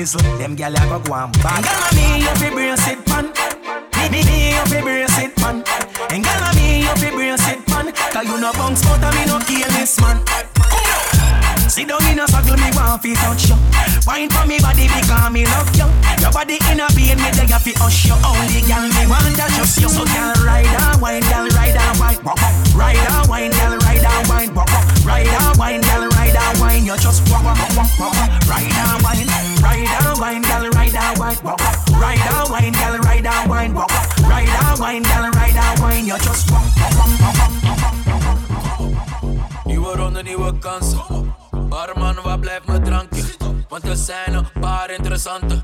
Is 0.03 0.12
them 0.12 0.57
gyal 0.57 0.75
a 0.75 0.83
go 0.91 1.00
go 1.00 1.15
and 1.15 1.31
bang. 1.39 1.63
Gala 1.63 1.88
me, 1.95 2.27
you 2.27 2.36
fi 2.36 2.50
brace 2.51 2.91
it, 2.91 3.00
pan. 3.07 3.31
Me, 3.95 4.12
me, 4.12 4.19
me, 4.27 4.51
you 4.51 4.65
fi 4.67 4.81
brace 4.83 5.17
it, 5.24 5.31
pan. 5.39 5.63
And 6.12 6.19
gala 6.19 6.51
me, 6.60 6.83
you 6.83 6.95
fi 7.00 7.07
brace 7.07 7.48
it, 7.48 7.63
pan. 7.63 7.88
Cause 8.12 8.27
you 8.27 8.36
know 8.36 8.51
bounce 8.51 8.83
out 8.83 9.00
and 9.00 9.15
me 9.15 9.24
no 9.31 9.39
kill 9.48 9.63
this 9.79 9.95
man. 10.03 10.19
Sit 11.72 11.88
down 11.88 12.03
in 12.12 12.19
a 12.19 12.27
circle, 12.27 12.60
me 12.60 12.67
want 12.75 13.00
fi 13.00 13.15
touch 13.15 13.48
you. 13.48 13.55
Wine 14.03 14.27
for 14.27 14.43
me 14.43 14.60
body 14.60 14.91
because 14.91 15.31
me 15.31 15.48
love 15.48 15.72
you. 15.72 15.88
Your 16.19 16.36
body 16.36 16.60
in 16.67 16.83
a 16.83 16.88
pain, 16.91 17.15
me 17.24 17.31
there 17.31 17.48
fi 17.63 17.72
hush 17.79 18.03
you. 18.03 18.19
Only 18.27 18.60
girl 18.67 18.83
me 18.83 19.07
want 19.07 19.31
that 19.39 19.55
just 19.55 19.79
you. 19.79 19.88
So 19.88 20.03
girl 20.03 20.36
ride 20.43 20.67
and 20.67 21.00
wine, 21.00 21.24
girl 21.31 21.48
ride 21.55 21.79
and 21.79 21.95
wine, 21.95 22.19
walk 22.27 22.43
up. 22.43 22.51
Ride 22.75 23.00
and 23.00 23.31
wine, 23.31 23.55
girl 23.55 23.79
ride 23.79 24.03
and 24.03 24.27
wine, 24.27 24.51
walk 24.51 24.67
up. 24.75 24.83
Ride 25.07 25.31
and 25.31 25.55
wine, 25.55 25.79
girl 25.79 26.12
ride 26.33 26.49
and 26.49 26.59
wine. 26.59 26.85
You 26.85 26.97
just 26.97 27.29
walk. 27.29 27.43
Ride 27.43 28.73
and 28.73 29.03
wine, 29.03 29.27
ride 29.61 29.87
and 29.87 30.19
wine, 30.19 30.41
girl 30.41 30.69
ride 30.71 30.95
and 30.95 31.19
wine, 31.19 31.43
wine, 32.53 33.73
wine. 35.81 36.05
You. 36.05 36.17
Nieuwe 39.65 39.95
ronde, 39.95 40.23
nieuwe 40.23 40.59
kansen. 40.59 41.35
Barman, 41.69 42.15
waar 42.23 42.39
blijft 42.39 42.67
mijn 42.67 42.83
drankje? 42.83 43.23
Want 43.69 43.87
er 43.87 43.95
zijn 43.95 44.33
een 44.33 44.47
paar 44.59 44.91
interessante 44.91 45.63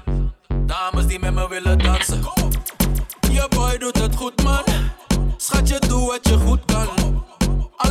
dames 0.66 1.08
die 1.08 1.20
met 1.20 1.34
me 1.34 1.48
willen 1.48 1.80
dansen. 1.80 2.22
Je 3.32 3.48
boy 3.50 3.78
doet 3.78 4.02
het 4.02 4.16
goed 4.16 4.44
man. 4.44 4.64
Schatje, 5.38 5.80
doe 5.80 6.08
wat 6.08 6.28
je 6.28 6.38
goed 6.38 6.66
kan. 6.66 6.99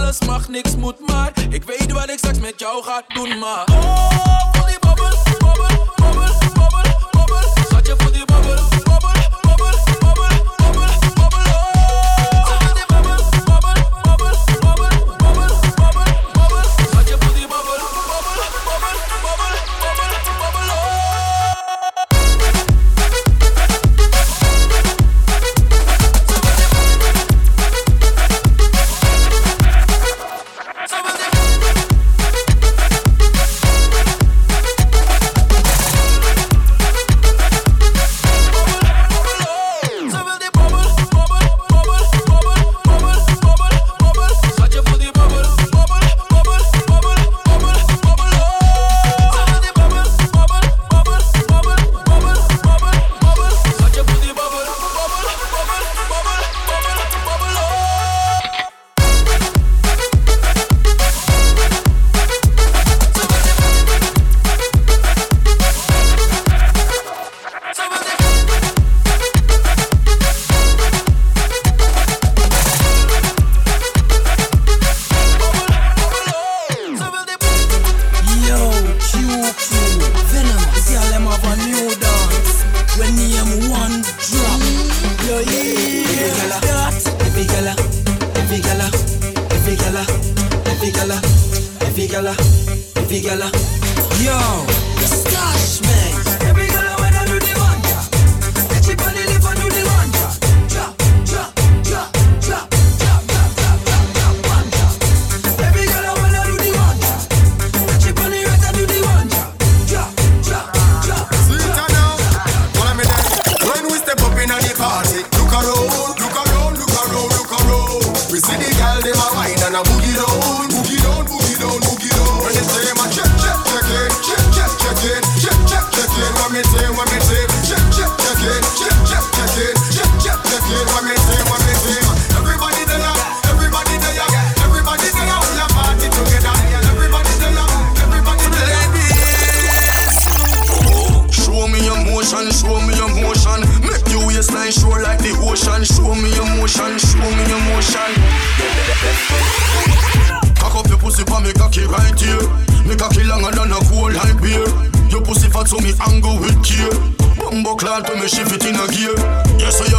Alles 0.08 0.26
mag, 0.26 0.48
niks 0.48 0.76
moet 0.76 1.06
maar. 1.06 1.32
Ik 1.50 1.64
weet 1.64 1.92
wat 1.92 2.10
ik 2.10 2.18
straks 2.18 2.38
met 2.38 2.54
jou 2.56 2.82
ga 2.84 3.02
doen, 3.08 3.38
maar. 3.38 3.64
Oh, 3.70 4.52
van 4.52 4.66
die 4.66 4.78
babbel, 4.80 5.16
babbel, 5.38 5.86
babbel, 5.96 6.32
babbel, 6.54 7.08
babbel. 7.10 7.64
Schatje, 7.68 7.94
voor 7.98 8.12
die 8.12 8.24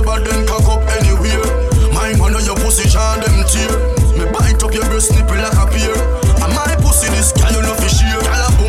babbel. 0.09 0.39
and 4.11 4.17
my 4.17 4.31
bite 4.31 4.63
up 4.63 4.73
your 4.73 4.99
snippy 4.99 5.35
like 5.37 5.53
a 5.53 5.65
peer. 5.71 5.95
I'm 6.43 6.53
my 6.55 6.75
pussy 6.81 7.07
this 7.09 7.31
girl 7.31 7.51
you 7.51 7.61
know 7.61 7.75
fish 7.75 8.01
here. 8.01 8.19
Girl 8.19 8.43
a 8.47 8.59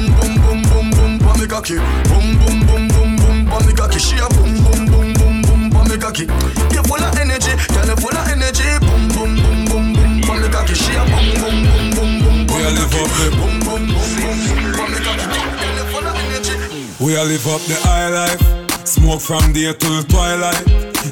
We 17.10 17.16
all 17.16 17.24
live 17.24 17.44
up 17.48 17.60
the 17.62 17.74
high 17.82 18.08
life. 18.08 18.86
Smoke 18.86 19.20
from 19.20 19.52
day 19.52 19.72
till 19.72 20.00
twilight. 20.04 20.62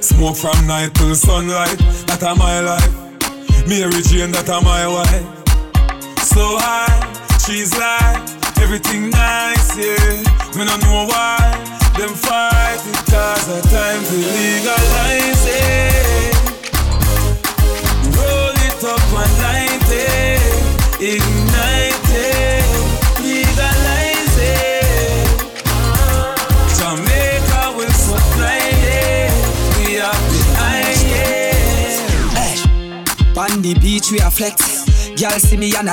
Smoke 0.00 0.37
from 0.37 0.64
night 0.64 0.95
till 0.95 1.12
sunlight. 1.17 1.76
That 2.07 2.23
a 2.23 2.37
my 2.37 2.61
life. 2.61 3.67
Mary 3.67 4.00
Jane, 4.07 4.31
that 4.31 4.49
a 4.49 4.61
my 4.62 4.87
wife. 4.87 5.26
So 6.23 6.55
high, 6.62 7.02
she's 7.45 7.76
like 7.76 8.23
everything 8.62 9.11
nice, 9.11 9.76
yeah. 9.76 10.23
We 10.55 10.64
don't 10.64 10.81
know 10.83 11.07
why 11.11 11.90
them 11.99 12.14
fight. 12.14 12.48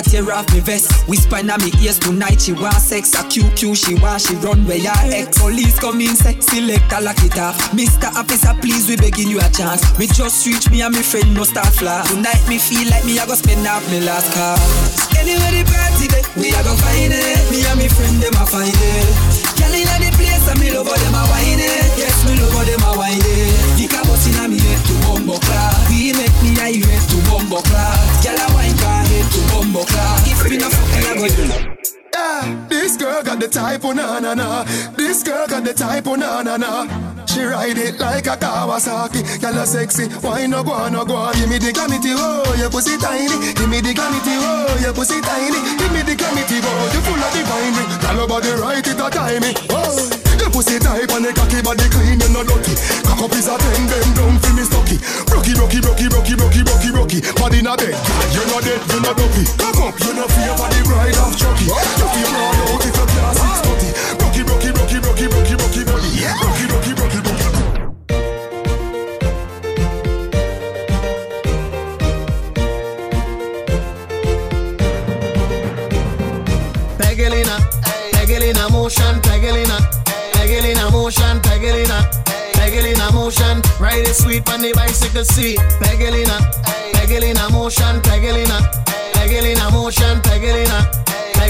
Tear 0.05 0.32
off 0.32 0.48
me 0.53 0.60
vest. 0.60 1.08
Whisper 1.08 1.39
in 1.39 1.48
me 1.48 1.72
ears 1.82 2.00
tonight, 2.00 2.41
she 2.41 2.53
want 2.53 2.75
sex. 2.75 3.13
A 3.13 3.24
QQ, 3.25 3.75
she 3.75 3.96
want, 3.96 4.22
she 4.22 4.36
run 4.36 4.65
where 4.65 4.77
your 4.77 4.94
ex. 5.12 5.38
Police 5.39 5.79
come 5.79 6.01
in, 6.01 6.15
say, 6.15 6.39
select 6.39 6.91
a 6.94 7.01
lock 7.01 7.20
it 7.24 7.38
off. 7.38 7.58
Mr. 7.72 8.13
Officer, 8.15 8.53
please, 8.62 8.88
we 8.88 8.96
begging 8.96 9.29
you 9.29 9.39
a 9.39 9.50
chance. 9.50 9.82
Me 10.00 10.08
just 10.08 10.46
reach 10.46 10.70
me 10.70 10.82
and 10.82 10.94
me 10.96 11.01
friend 11.01 11.34
no 11.34 11.44
start 11.44 11.74
fly. 11.74 12.05
Tonight 12.08 12.44
me 12.48 12.58
feel 12.58 12.88
like 12.89 13.05
me, 13.05 13.20
I 13.20 13.25
go 13.25 13.36
spend 13.36 13.65
off 13.67 13.84
me 13.91 14.00
last 14.01 14.32
car. 14.34 14.58
Anyway, 15.20 15.51
the 15.58 15.63
party 15.67 16.08
day, 16.08 16.24
we 16.38 16.53
a 16.53 16.62
go 16.63 16.74
find 16.77 17.12
it. 17.12 17.41
Me 17.51 17.65
and 17.65 17.79
me 17.79 17.88
friend, 17.89 18.22
them 18.22 18.36
a 18.39 18.46
find 18.46 18.72
it. 18.72 19.08
Girl 19.58 19.74
inna 19.74 19.96
the 20.00 20.10
place, 20.15 20.48
and 20.48 20.60
me 20.60 20.72
love 20.72 20.88
them 20.88 21.15
a 21.15 21.24
whine 21.27 21.60
it. 21.60 21.91
Yes, 21.98 22.24
me 22.24 22.38
love 22.39 22.53
them 22.53 22.84
a 22.84 22.91
whine 22.96 23.20
it. 23.20 23.44
Type, 33.55 33.85
oh 33.85 33.93
na 33.93 34.19
na 34.19 34.33
na. 34.33 34.63
This 35.00 35.24
girl 35.24 35.47
got 35.47 35.63
the 35.63 35.74
type, 35.74 36.07
oh 36.07 36.15
na 36.15 36.43
na 36.43 36.57
na. 36.57 36.83
She 37.25 37.41
ride 37.41 37.77
it 37.77 38.00
like 38.00 38.27
a 38.27 38.35
Kawasaki. 38.35 39.24
Girl 39.39 39.57
a 39.57 39.65
sexy, 39.65 40.12
why 40.19 40.45
no 40.45 40.62
go 40.62 40.71
on, 40.71 40.91
no 40.91 41.05
go 41.05 41.15
on. 41.15 41.33
Give 41.35 41.47
me 41.47 41.57
the 41.57 41.71
glamity, 41.71 42.12
oh 42.12 42.43
your 42.59 42.69
pussy 42.69 42.97
tiny. 43.00 43.31
Give 43.55 43.69
me 43.71 43.79
the 43.79 43.95
glamity, 43.95 44.35
oh 44.43 44.75
your 44.83 44.93
pussy 44.93 45.21
tiny. 45.21 45.59
Give 45.79 45.91
me 45.95 46.03
the 46.03 46.15
glamity, 46.19 46.59
oh 46.59 46.91
you 46.91 47.01
full 47.07 47.15
of 47.15 47.31
divine. 47.31 47.79
Girl 48.03 48.15
your 48.19 48.27
body 48.27 48.51
right 48.59 48.83
it 48.85 49.00
a 49.00 49.07
timing. 49.07 49.55
Oh. 49.71 50.25
Your 50.35 50.51
pussy 50.51 50.77
tight 50.77 51.09
and 51.09 51.25
the 51.25 51.31
cocky 51.33 51.63
body 51.63 51.88
clean, 51.89 52.19
you 52.19 52.29
no 52.29 52.43
dirty. 52.43 52.75
Cock 53.07 53.24
up 53.24 53.33
is 53.33 53.47
a 53.47 53.55
ten, 53.55 53.88
them 53.88 54.09
down 54.13 54.35
for 54.38 54.53
me 54.53 54.63
stocky. 54.67 55.00
Rocky, 55.31 55.55
rocky, 55.55 55.79
rocky, 55.79 56.05
rocky, 56.12 56.35
rocky, 56.35 56.62
rocky, 56.62 56.89
rocky. 56.91 57.19
Body 57.39 57.63
not 57.63 57.79
dead, 57.79 57.95
you 58.35 58.43
no 58.51 58.59
dead, 58.59 58.77
you 58.83 59.00
no 59.00 59.12
dopey. 59.15 59.47
Cock 59.57 59.79
up, 59.79 59.95
you 60.03 60.13
no 60.13 60.27
fear 60.27 60.53
for 60.59 60.67
the 60.69 60.79
bride 60.85 61.17
of 61.24 61.33
Chucky. 61.39 61.65
You 61.71 62.07
feel 62.13 62.29
proud 62.35 62.62
out 62.62 62.83
if 62.83 62.93
you 62.93 63.07
can't 63.09 63.44
rocky, 64.99 65.27
rocky, 65.27 65.55
rocky, 65.55 65.83
rocky, 65.83 65.83
rocky, 65.83 66.19
yeah. 66.19 66.55
motion, 78.85 79.19
pegelina, 79.21 79.77
pegelina 80.33 80.91
motion, 80.91 81.39
pegelina, 81.41 82.07
pegelina 82.53 83.11
motion. 83.13 83.61
Ride 83.79 84.07
it 84.07 84.13
sweet 84.13 84.47
on 84.51 84.61
bicycle 84.73 85.23
seat. 85.23 85.57
Pegelina, 85.79 86.37
pegelina 86.93 87.49
motion, 87.51 87.99
pegelina, 88.01 88.59
pegelina 89.13 89.71
motion, 89.71 90.21
pegelina. 90.21 91.04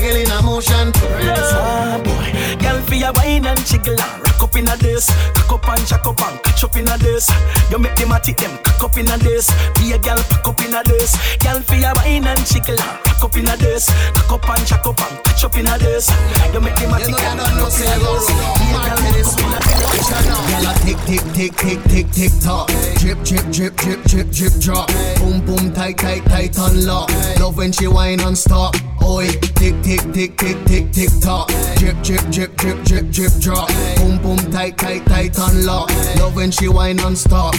Pegelina 0.06 0.38
motion. 0.44 0.92
Ah, 0.94 1.98
boy, 2.06 2.30
girl, 2.62 2.80
for 2.86 2.94
your 2.94 3.12
wine 3.14 3.46
and 3.46 3.66
jiggle 3.66 3.96
rock 3.98 4.44
up 4.44 4.56
in 4.56 4.68
a 4.68 4.78
this, 4.78 5.10
cock 5.34 5.54
up 5.54 5.68
and 5.70 5.88
jack 5.88 6.06
up 6.06 6.22
and 6.22 6.44
catch 6.44 6.64
up 6.64 6.76
in 6.76 6.88
a 6.88 6.98
this. 7.00 7.28
You 7.72 7.80
make 7.80 7.96
them 7.96 8.12
a 8.12 8.20
tick 8.20 8.38
them, 8.38 8.56
cock 8.62 8.84
up 8.84 8.98
in 8.98 9.10
a 9.10 9.18
this. 9.18 9.50
Be 9.74 9.94
a 9.94 9.98
girl, 9.98 10.22
pack 10.30 10.48
up 10.48 10.62
in 10.62 10.76
a 10.76 10.84
this. 10.84 11.18
Girl, 11.38 11.60
for 11.60 11.74
your 11.74 11.94
wine 11.96 12.28
and 12.28 12.46
jiggle 12.46 12.78
rock 12.78 13.24
up 13.24 13.36
in 13.36 13.50
a 13.50 13.58
this, 13.58 13.90
cock 14.14 14.46
up 14.46 14.50
and 14.50 14.68
jack 14.68 14.86
up 14.86 15.02
and 15.02 15.24
catch 15.26 15.44
up 15.44 15.58
in 15.58 15.66
a 15.66 15.78
this. 15.80 16.06
You 16.54 16.62
make 16.62 16.76
them 16.76 16.94
a 16.94 17.00
tick 17.02 17.18
them, 17.18 17.38
cock 17.42 17.66
up 17.66 17.74
in 17.74 17.90
a 17.90 17.98
this. 17.98 18.30
Be 18.30 18.70
a 18.70 18.78
girl, 18.86 19.02
pack 19.02 19.26
up 19.26 19.42
in 19.42 19.58
a 19.58 19.60
this. 19.66 19.76
Girl, 20.06 20.74
tick 20.86 21.00
tick 21.10 21.26
tick 21.34 21.54
tick 21.58 21.82
tick 21.90 22.08
tick 22.12 22.32
tock. 22.46 22.70
Drip 23.02 23.18
drip 23.26 23.46
drip 23.50 23.76
drip 23.76 24.04
drip 24.06 24.30
drip 24.30 24.54
drop. 24.62 24.88
Boom 25.18 25.42
boom 25.46 25.74
tight 25.74 25.98
tight 25.98 26.26
tight 26.26 26.56
unlock. 26.60 27.10
Love 27.40 27.58
when 27.58 27.72
she 27.72 27.88
whine 27.88 28.22
on 28.22 28.36
stop. 28.36 28.76
Oi, 29.04 29.28
tick 29.54 29.76
tick 29.84 29.95
tick 29.96 30.14
tick 30.14 30.38
tick 30.38 30.66
tick 30.66 30.92
tick 30.92 31.10
tock. 31.22 31.48
Drip 31.78 31.96
drip 32.04 32.22
drip 32.32 32.56
drip 32.58 32.84
drip 32.84 33.12
drip 33.12 33.32
drop. 33.40 33.70
Boom 33.98 34.18
boom 34.22 34.38
tight 34.52 34.78
tight 34.78 35.06
tight 35.06 35.38
unlock. 35.38 35.90
Love 36.18 36.36
when 36.36 36.52
she 36.52 36.68
whine 36.68 37.00
on 37.00 37.16
stop. 37.16 37.56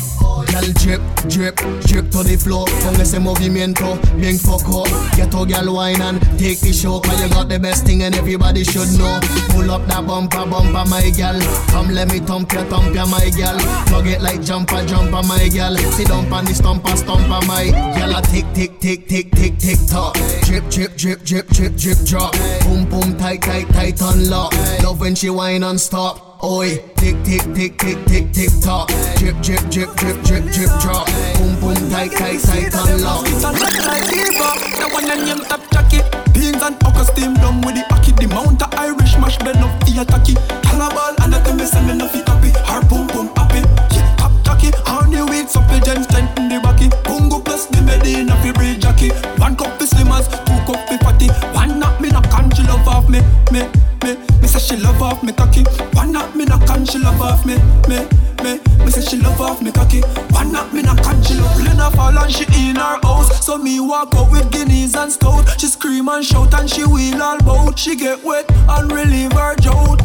Girl 0.52 0.68
drip 0.74 1.00
drip 1.28 1.56
drip 1.86 2.10
to 2.10 2.22
the 2.22 2.36
floor. 2.38 2.66
Con 2.82 3.00
ese 3.00 3.18
movimiento 3.18 3.96
bien 4.18 4.38
foco. 4.38 4.84
Get 5.16 5.30
to 5.32 5.46
girl 5.46 5.74
wine 5.74 6.00
and 6.00 6.20
take 6.38 6.60
the 6.60 6.72
show. 6.72 7.00
Cause 7.00 7.22
you 7.22 7.28
got 7.28 7.48
the 7.48 7.58
best 7.58 7.86
thing 7.86 8.02
and 8.02 8.14
everybody 8.14 8.64
should 8.64 8.90
know. 8.98 9.20
Pull 9.50 9.70
up 9.70 9.86
that 9.86 10.06
bumper 10.06 10.44
bumper 10.46 10.84
my 10.88 11.10
girl. 11.16 11.38
Come 11.68 11.94
let 11.94 12.10
me 12.12 12.20
thump 12.20 12.52
your 12.52 12.64
thump 12.64 12.94
your 12.94 13.06
my 13.06 13.30
girl. 13.36 13.58
Plug 13.86 14.06
it 14.06 14.20
like 14.20 14.42
jumper 14.42 14.84
jumper 14.86 15.22
my 15.22 15.48
girl. 15.48 15.76
Sit 15.76 16.08
down 16.08 16.32
on 16.32 16.44
the 16.44 16.54
stumper 16.54 16.96
stumper 16.96 17.40
my 17.46 17.70
girl. 17.96 18.20
Tick 18.22 18.46
tick 18.52 18.80
tick 18.80 19.08
tick 19.08 19.30
tick 19.32 19.58
tick 19.58 19.78
tock. 19.88 20.14
Drip 20.42 20.68
drip 20.70 20.96
drip 20.96 21.22
drip 21.24 21.48
drip 21.48 21.76
drip 21.76 21.98
drop. 22.16 22.32
Boom 22.64 22.88
boom 22.88 23.16
tight 23.18 23.42
tight 23.42 23.68
tight 23.68 24.00
unlock. 24.00 24.52
Love 24.82 25.00
when 25.00 25.14
she 25.14 25.28
whine 25.30 25.62
on 25.62 25.78
stop. 25.78 26.42
Oi, 26.42 26.76
tick 26.96 27.16
tick 27.24 27.42
tick 27.54 27.78
tick 27.78 27.98
tick 28.06 28.32
tick 28.32 28.50
tock. 28.62 28.88
Drip 29.18 29.36
drip 29.42 29.60
drip 29.70 29.90
drip 29.96 30.16
drip 30.24 30.44
drip 30.54 30.72
drop. 30.80 31.06
Boom 31.36 31.52
boom 31.60 31.76
tight 31.90 32.12
tight 32.12 32.40
tight 32.40 32.72
unlock. 32.74 33.24
The 33.26 34.88
one 34.92 35.10
and 35.10 35.24
name 35.26 35.44
top 35.44 35.60
jacket. 35.70 36.04
Beans 36.32 36.62
and 36.62 36.76
okra 36.86 37.04
steam 37.04 37.34
done 37.34 37.60
with 37.60 37.74
the 37.74 37.84
hockey. 37.90 38.12
The 38.12 38.28
mount 38.28 38.62
of 38.62 38.72
Irish 38.74 39.16
mash 39.18 39.38
blend 39.38 39.58
up 39.58 39.78
the 39.80 39.92
attacky. 40.02 40.36
And 66.08 66.24
shout 66.24 66.54
and 66.54 66.70
she 66.70 66.84
wheel 66.86 67.20
all 67.20 67.38
bout. 67.40 67.78
She 67.78 67.96
get 67.96 68.22
wet 68.22 68.46
and 68.50 68.90
relieve 68.92 69.32
her 69.32 69.54
drought. 69.56 69.95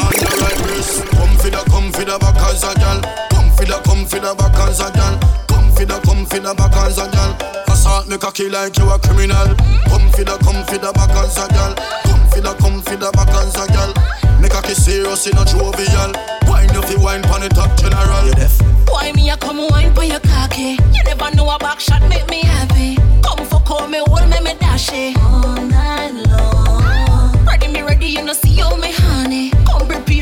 On 0.00 0.14
your 0.14 0.34
right 0.42 0.60
wrist. 0.70 1.04
Come 1.16 1.34
for 1.38 1.50
the, 1.50 1.62
come 1.70 1.92
for 1.92 2.04
the 2.04 2.18
back 2.18 2.36
as 2.48 2.62
a 2.64 2.72
gal. 2.78 3.00
Come 3.30 3.50
for 3.56 3.64
the, 3.64 3.78
come 3.84 4.06
for 4.06 4.18
the 4.20 4.34
back 4.34 4.58
as 4.66 4.80
a 4.80 4.90
gal. 4.92 5.14
Come 5.48 5.70
for 5.72 5.84
the, 5.84 5.98
come 6.06 6.24
for 6.26 6.38
the 6.38 6.54
back 6.54 6.76
as 6.86 6.98
a 6.98 7.06
gal. 7.10 7.32
Assault 7.68 8.08
me 8.08 8.16
cocky 8.18 8.48
like 8.48 8.76
you 8.78 8.88
a 8.90 8.98
criminal. 8.98 9.54
Come 9.90 10.08
for 10.10 10.24
the, 10.24 10.36
come 10.42 10.64
for 10.66 10.78
the 10.78 10.92
back 10.92 11.10
as 11.22 11.36
a 11.38 11.46
gal. 11.48 11.74
Come 12.04 12.24
for 12.30 12.40
the, 12.40 12.54
come 12.60 12.80
for 12.82 12.96
the 12.96 13.10
back 13.12 13.28
as 13.40 13.54
a 13.56 13.66
gal. 13.72 13.92
Make 14.40 14.54
a 14.54 14.62
kiss 14.62 14.84
serious 14.84 15.26
in 15.26 15.36
a 15.36 15.44
jovial. 15.44 16.12
Wine 16.46 16.70
if 16.70 16.90
you 16.90 17.00
wine 17.00 17.22
pon 17.22 17.40
the 17.40 17.48
top 17.48 17.76
general. 17.76 18.26
You 18.26 18.34
deaf? 18.34 18.60
Why 18.88 19.12
me 19.12 19.30
a 19.30 19.36
come 19.36 19.58
wine 19.68 19.92
for 19.94 20.04
your 20.04 20.20
cocky? 20.20 20.78
You 20.94 21.02
never 21.04 21.34
know 21.34 21.50
a 21.50 21.58
back 21.58 21.80
shot 21.80 22.02
make 22.08 22.28
me 22.30 22.42
happy. 22.42 22.96
Come 23.22 23.44
for 23.46 23.60
call 23.60 23.88
me, 23.88 23.98
hold 24.06 24.28
me, 24.30 24.40
me 24.40 24.54
dash 24.58 24.90
it. 24.92 25.16
All 25.18 25.56
night 25.56 26.12
long. 26.30 27.44
Ready 27.46 27.68
me 27.68 27.82
ready, 27.82 28.06
you 28.06 28.22
know 28.24 28.32
see 28.32 28.50
you 28.50 28.76
me 28.78 28.92
honey. 28.92 29.57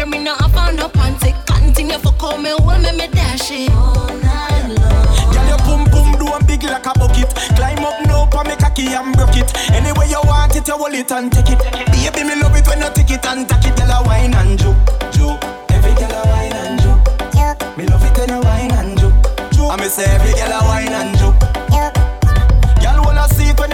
Come 0.06 0.12
prepare 0.12 0.18
me 0.18 0.24
now, 0.24 0.36
I 0.38 0.48
found 0.50 0.76
no 0.76 0.88
panty. 0.88 1.34
Continue 1.46 1.98
for 1.98 2.12
call 2.12 2.38
me, 2.38 2.50
hold 2.50 2.82
me, 2.82 2.92
me 2.92 3.08
dash 3.08 3.50
it. 3.50 3.70
All 3.72 4.06
night 4.22 4.68
long. 4.78 5.34
Girl, 5.34 5.48
your 5.48 5.58
pum 5.58 5.84
pum 5.90 6.18
do 6.18 6.26
a 6.32 6.38
big 6.44 6.62
like 6.62 6.86
a 6.86 6.92
bucket. 6.98 7.34
Climb 7.56 7.84
up 7.84 8.06
now, 8.06 8.26
pa 8.26 8.44
me 8.44 8.54
cocky 8.56 8.86
and 8.94 9.14
broke 9.16 9.36
it. 9.36 9.50
Anyway 9.72 10.08
you 10.08 10.20
want 10.24 10.54
it, 10.54 10.66
you 10.66 10.74
hold 10.74 10.94
it 10.94 11.10
and 11.10 11.32
take 11.32 11.50
it. 11.50 11.58
Baby, 11.90 12.22
me 12.22 12.40
love 12.40 12.54
it 12.56 12.66
when 12.68 12.80
you 12.80 12.90
take 12.94 13.10
it 13.10 13.26
and 13.26 13.48
take 13.48 13.66
it. 13.66 13.76
Girl, 13.76 13.90
a 13.90 14.02
wine 14.06 14.34
and 14.34 14.58
juke, 14.58 14.76
juke. 15.10 15.42
Every 15.70 15.94
girl 15.94 16.14
a 16.14 16.22
wine 16.30 16.54
and 16.54 16.80
juke. 16.80 17.76
Me 17.76 17.86
love 17.86 18.04
it 18.04 18.16
when 18.16 18.28
you 18.30 18.40
wine 18.40 18.72
and 18.72 18.98
juke, 18.98 19.14
juke. 19.52 19.70
I 19.70 19.76
me 19.76 19.88
say 19.88 20.04
every 20.06 20.32
girl 20.34 20.52
a 20.52 20.60
wine 20.66 20.92
and 20.92 21.18
juke. 21.18 21.55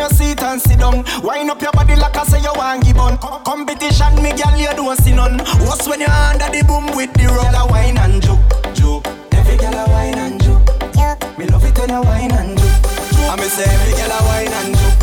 Girl, 0.03 0.11
wanna 0.11 0.15
see 0.19 0.33
it 0.33 0.41
when 0.43 0.55
you 0.55 0.59
sit 0.59 0.59
and 0.59 0.61
sit 0.61 0.79
down. 0.81 1.05
Wind 1.23 1.51
up 1.51 1.63
your 1.63 1.71
body 1.73 1.95
like 1.95 2.17
I 2.17 2.25
say 2.25 2.41
you 2.43 2.53
want 2.57 2.85
give 2.85 2.99
on. 2.99 3.19
Co- 3.19 3.39
Competition, 3.47 4.15
me 4.23 4.33
girl, 4.35 4.57
you 4.59 4.67
don't 4.75 4.99
see 4.99 5.13
none. 5.15 5.39
What's 5.63 5.87
when 5.87 6.01
you 6.01 6.09
under 6.11 6.51
the 6.51 6.65
boom 6.67 6.87
with 6.97 7.13
the 7.15 7.27
roll 7.31 7.55
a 7.55 7.67
wine 7.71 7.97
and 7.99 8.21
juke, 8.21 8.43
juke. 8.75 9.07
Every 9.31 9.57
girl 9.57 9.75
a 9.79 9.87
wine 9.95 10.19
and 10.19 10.43
juke. 10.43 11.39
Me 11.39 11.47
love 11.47 11.63
it 11.65 11.79
when 11.79 11.91
you 11.91 12.03
wine 12.03 12.33
and 12.33 12.59
juke. 12.59 12.83
I 13.31 13.37
me 13.39 13.47
say 13.47 13.63
every 13.63 13.95
girl 13.95 14.11
a 14.11 14.21
wine 14.27 14.53
and 14.59 14.75
juke. 14.75 14.99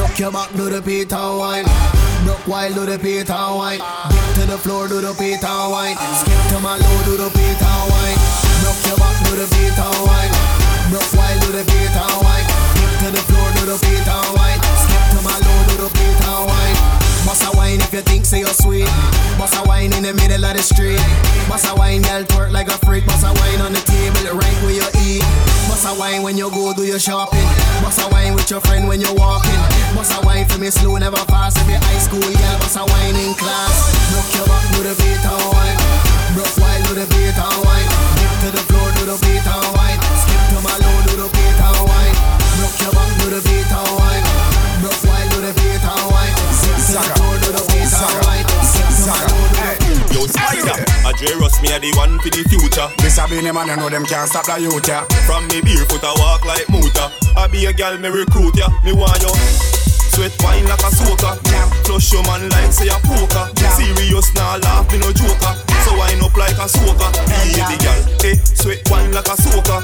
Rock 0.00 0.18
your 0.18 0.32
back, 0.32 0.50
do 0.56 0.70
the 0.70 0.82
beat 0.82 1.12
and 1.12 1.38
wine. 1.38 1.66
Rock 2.26 2.42
while 2.46 2.74
do 2.74 2.86
the 2.86 2.98
beat 2.98 3.30
and 3.30 3.54
wine. 3.56 3.78
Dip 4.10 4.34
to 4.34 4.42
the 4.50 4.58
floor, 4.58 4.88
do 4.88 5.00
the 5.00 5.14
beat 5.14 5.44
and 5.44 5.70
wine. 5.70 5.94
Skip 6.18 6.42
to 6.50 6.58
my 6.58 6.74
low, 6.74 6.98
do 7.06 7.14
the 7.16 7.30
beat 7.38 7.62
and 7.62 7.84
wine. 7.86 8.18
Rock 8.66 8.82
your 8.82 8.98
back, 8.98 9.16
do 9.22 9.32
the 9.38 9.46
beat 9.54 9.78
and 9.78 10.00
wine. 10.02 10.34
Rock 10.90 11.06
while 11.14 11.38
do 11.38 11.52
the 11.54 11.62
beat 11.70 11.94
and 11.94 12.18
wine. 12.26 12.49
To 13.00 13.08
the 13.08 13.24
floor, 13.32 13.48
do 13.56 13.64
the 13.64 13.80
beat 13.80 14.04
and 14.04 14.28
wine. 14.36 14.60
Skip 14.60 15.04
to 15.16 15.18
my 15.24 15.32
low, 15.32 15.58
do 15.72 15.74
the 15.80 15.88
beat 15.96 16.20
and 16.20 16.44
wine. 16.44 16.76
Boss 17.24 17.40
a 17.48 17.50
wine 17.56 17.80
if 17.80 17.96
you 17.96 18.04
think 18.04 18.28
say 18.28 18.44
you're 18.44 18.52
sweet. 18.52 18.84
Boss 19.40 19.56
a 19.56 19.64
wine 19.64 19.88
in 19.96 20.04
the 20.04 20.12
middle 20.12 20.44
of 20.44 20.52
the 20.52 20.60
street. 20.60 21.00
Boss 21.48 21.64
a 21.64 21.72
wine, 21.72 22.04
girl 22.04 22.28
twerk 22.28 22.52
like 22.52 22.68
a 22.68 22.76
freak. 22.84 23.08
Boss 23.08 23.24
a 23.24 23.32
wine 23.32 23.64
on 23.64 23.72
the 23.72 23.80
table, 23.88 24.36
right 24.36 24.58
where 24.60 24.76
you 24.76 24.84
eat. 25.00 25.24
Boss 25.64 25.88
a 25.88 25.96
wine 25.96 26.20
when 26.20 26.36
you 26.36 26.52
go 26.52 26.76
do 26.76 26.84
your 26.84 27.00
shopping. 27.00 27.48
Boss 27.80 27.96
a 28.04 28.06
wine 28.12 28.36
with 28.36 28.50
your 28.52 28.60
friend 28.60 28.84
when 28.84 29.00
you're 29.00 29.16
walking. 29.16 29.60
Boss 29.96 30.12
a 30.12 30.20
wine 30.20 30.44
for 30.44 30.60
me 30.60 30.68
slow, 30.68 31.00
never 31.00 31.24
fast. 31.32 31.56
If 31.56 31.72
you 31.72 31.80
high 31.80 32.04
school, 32.04 32.20
yeah, 32.20 32.60
boss 32.60 32.76
a 32.76 32.84
wine 32.84 33.16
in 33.16 33.32
class. 33.32 33.96
Rock 34.12 34.28
your 34.36 34.44
back, 34.44 34.66
do 34.76 34.84
the 34.84 34.92
beat 35.00 35.24
and 35.24 35.44
wine. 35.56 35.78
Rock 36.36 36.52
while 36.60 36.82
do 36.84 37.00
the 37.00 37.06
beat 37.16 37.32
and 37.32 37.58
wine. 37.64 37.88
Dip 38.20 38.32
to 38.44 38.48
the 38.60 38.62
floor, 38.68 38.88
do 39.00 39.02
the 39.08 39.16
beat 39.24 39.40
and 39.40 39.59
Spider, 51.20 51.34
I 51.34 51.36
J 51.36 51.40
Ross 51.40 51.62
me 51.62 51.72
a 51.72 51.78
the 51.78 51.92
one 51.96 52.18
for 52.20 52.30
the 52.30 52.42
future. 52.48 52.88
This 52.98 53.18
a 53.18 53.28
be 53.28 53.40
man, 53.40 53.68
you 53.68 53.76
know 53.76 53.88
them 53.88 54.04
can't 54.04 54.28
stop 54.28 54.46
the 54.46 54.60
youth, 54.60 54.88
yeah. 54.88 55.04
From 55.26 55.46
me 55.48 55.60
barefoot 55.60 56.04
I 56.04 56.14
walk 56.18 56.44
like 56.44 56.68
Muta. 56.68 57.12
I 57.36 57.46
be 57.48 57.66
a 57.66 57.72
gal 57.72 57.98
me 57.98 58.08
recruit 58.08 58.56
ya, 58.56 58.68
me 58.84 58.92
want 58.92 59.20
you. 59.22 59.32
Sweat 60.12 60.32
wine 60.42 60.64
like 60.64 60.80
a 60.80 60.90
soaker. 60.90 61.36
Flush 61.84 62.12
your 62.12 62.22
man 62.24 62.48
like 62.50 62.72
say 62.72 62.88
a 62.88 62.98
poker. 63.04 63.50
Serious 63.76 64.34
now 64.34 64.58
laugh 64.58 64.90
me 64.92 64.98
no 64.98 65.12
joker. 65.12 65.69
So 65.84 65.96
wine 65.96 66.20
up 66.22 66.36
like 66.36 66.58
a 66.58 66.68
soaker. 66.68 67.10
The 67.52 67.76
gal, 67.80 68.00
eh? 68.24 68.36
Sweat 68.54 68.80
wine 68.90 69.12
like 69.12 69.28
a 69.28 69.36
soaker. 69.36 69.80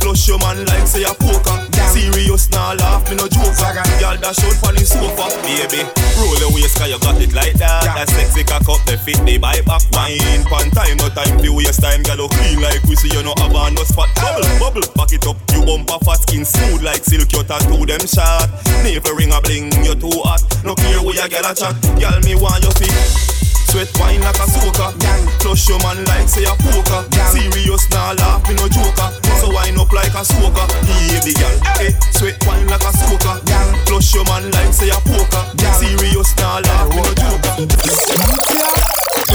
Flush 0.00 0.28
your 0.28 0.38
man 0.38 0.64
like 0.66 0.86
say 0.86 1.04
a 1.04 1.12
poker. 1.14 1.58
Serious 1.90 2.50
now 2.50 2.74
laugh 2.74 3.08
me 3.10 3.16
no 3.16 3.26
joker. 3.26 3.72
Gal 3.98 4.16
dash 4.16 4.42
out 4.44 4.56
for 4.62 4.72
the 4.72 4.84
sofa, 4.86 5.26
baby. 5.42 5.82
Roll 6.18 6.38
your 6.38 6.52
waist 6.54 6.78
'cause 6.78 6.88
you 6.88 6.98
got 7.00 7.20
it 7.20 7.32
like 7.32 7.54
that. 7.58 7.82
That 7.82 8.08
sexy 8.08 8.44
cock 8.44 8.68
up 8.68 8.80
the 8.86 8.96
fit 8.98 9.18
the 9.26 9.38
buy 9.38 9.60
back 9.66 9.82
wine. 9.92 10.44
Pan 10.46 10.70
time 10.70 10.96
no 10.98 11.08
time 11.10 11.38
to 11.42 11.50
waste 11.52 11.82
time. 11.82 12.02
You 12.06 12.28
clean 12.28 12.60
like 12.60 12.82
we 12.84 12.96
see 12.96 13.08
you 13.08 13.22
no 13.22 13.34
have 13.38 13.52
no 13.72 13.82
spot. 13.84 14.08
Bubble 14.16 14.44
bubble, 14.60 14.86
back 14.94 15.12
it 15.12 15.26
up. 15.26 15.36
You 15.52 15.64
bumper 15.64 15.98
fat 16.04 16.20
skin 16.22 16.44
smooth 16.44 16.82
like 16.82 17.02
silk, 17.04 17.32
your 17.32 17.44
tattoo 17.44 17.84
them 17.86 18.06
shot. 18.06 18.48
Never 18.84 19.14
ring 19.14 19.32
a 19.32 19.40
bling, 19.40 19.72
you 19.84 19.94
too 19.94 20.12
hot. 20.22 20.42
No 20.64 20.74
care 20.74 21.00
where 21.02 21.14
you 21.14 21.28
get 21.28 21.44
a 21.48 21.54
chat, 21.54 21.74
girl 21.98 22.20
me 22.20 22.34
want 22.34 22.62
your 22.62 22.72
feet. 22.72 23.49
Sweat 23.70 23.90
wine 24.02 24.20
like 24.20 24.34
a 24.34 24.46
soaker 24.50 24.90
Plus 25.38 25.68
your 25.68 25.78
man 25.80 26.02
like 26.10 26.28
say 26.28 26.42
a 26.44 26.54
poker. 26.58 27.06
Serious 27.30 27.88
nah 27.90 28.12
laugh 28.18 28.42
me 28.48 28.54
no 28.58 28.66
joker. 28.68 29.10
So 29.38 29.50
wine 29.54 29.78
up 29.78 29.92
like 29.92 30.12
a 30.14 30.24
soaker 30.24 30.66
Baby 30.86 31.32
girl 31.38 31.54
Hey. 31.78 31.94
Eh, 31.94 32.10
sweat 32.10 32.36
wine 32.46 32.66
like 32.66 32.82
a 32.82 32.90
soaker 32.90 33.38
Plus 33.86 34.12
your 34.14 34.24
man 34.26 34.50
like 34.50 34.74
say 34.74 34.90
a 34.90 34.98
poker. 35.06 35.44
Serious 35.78 36.34
nah 36.38 36.58
laugh 36.58 36.90
me 36.90 36.96
no 36.98 37.14
joker. 37.14 37.54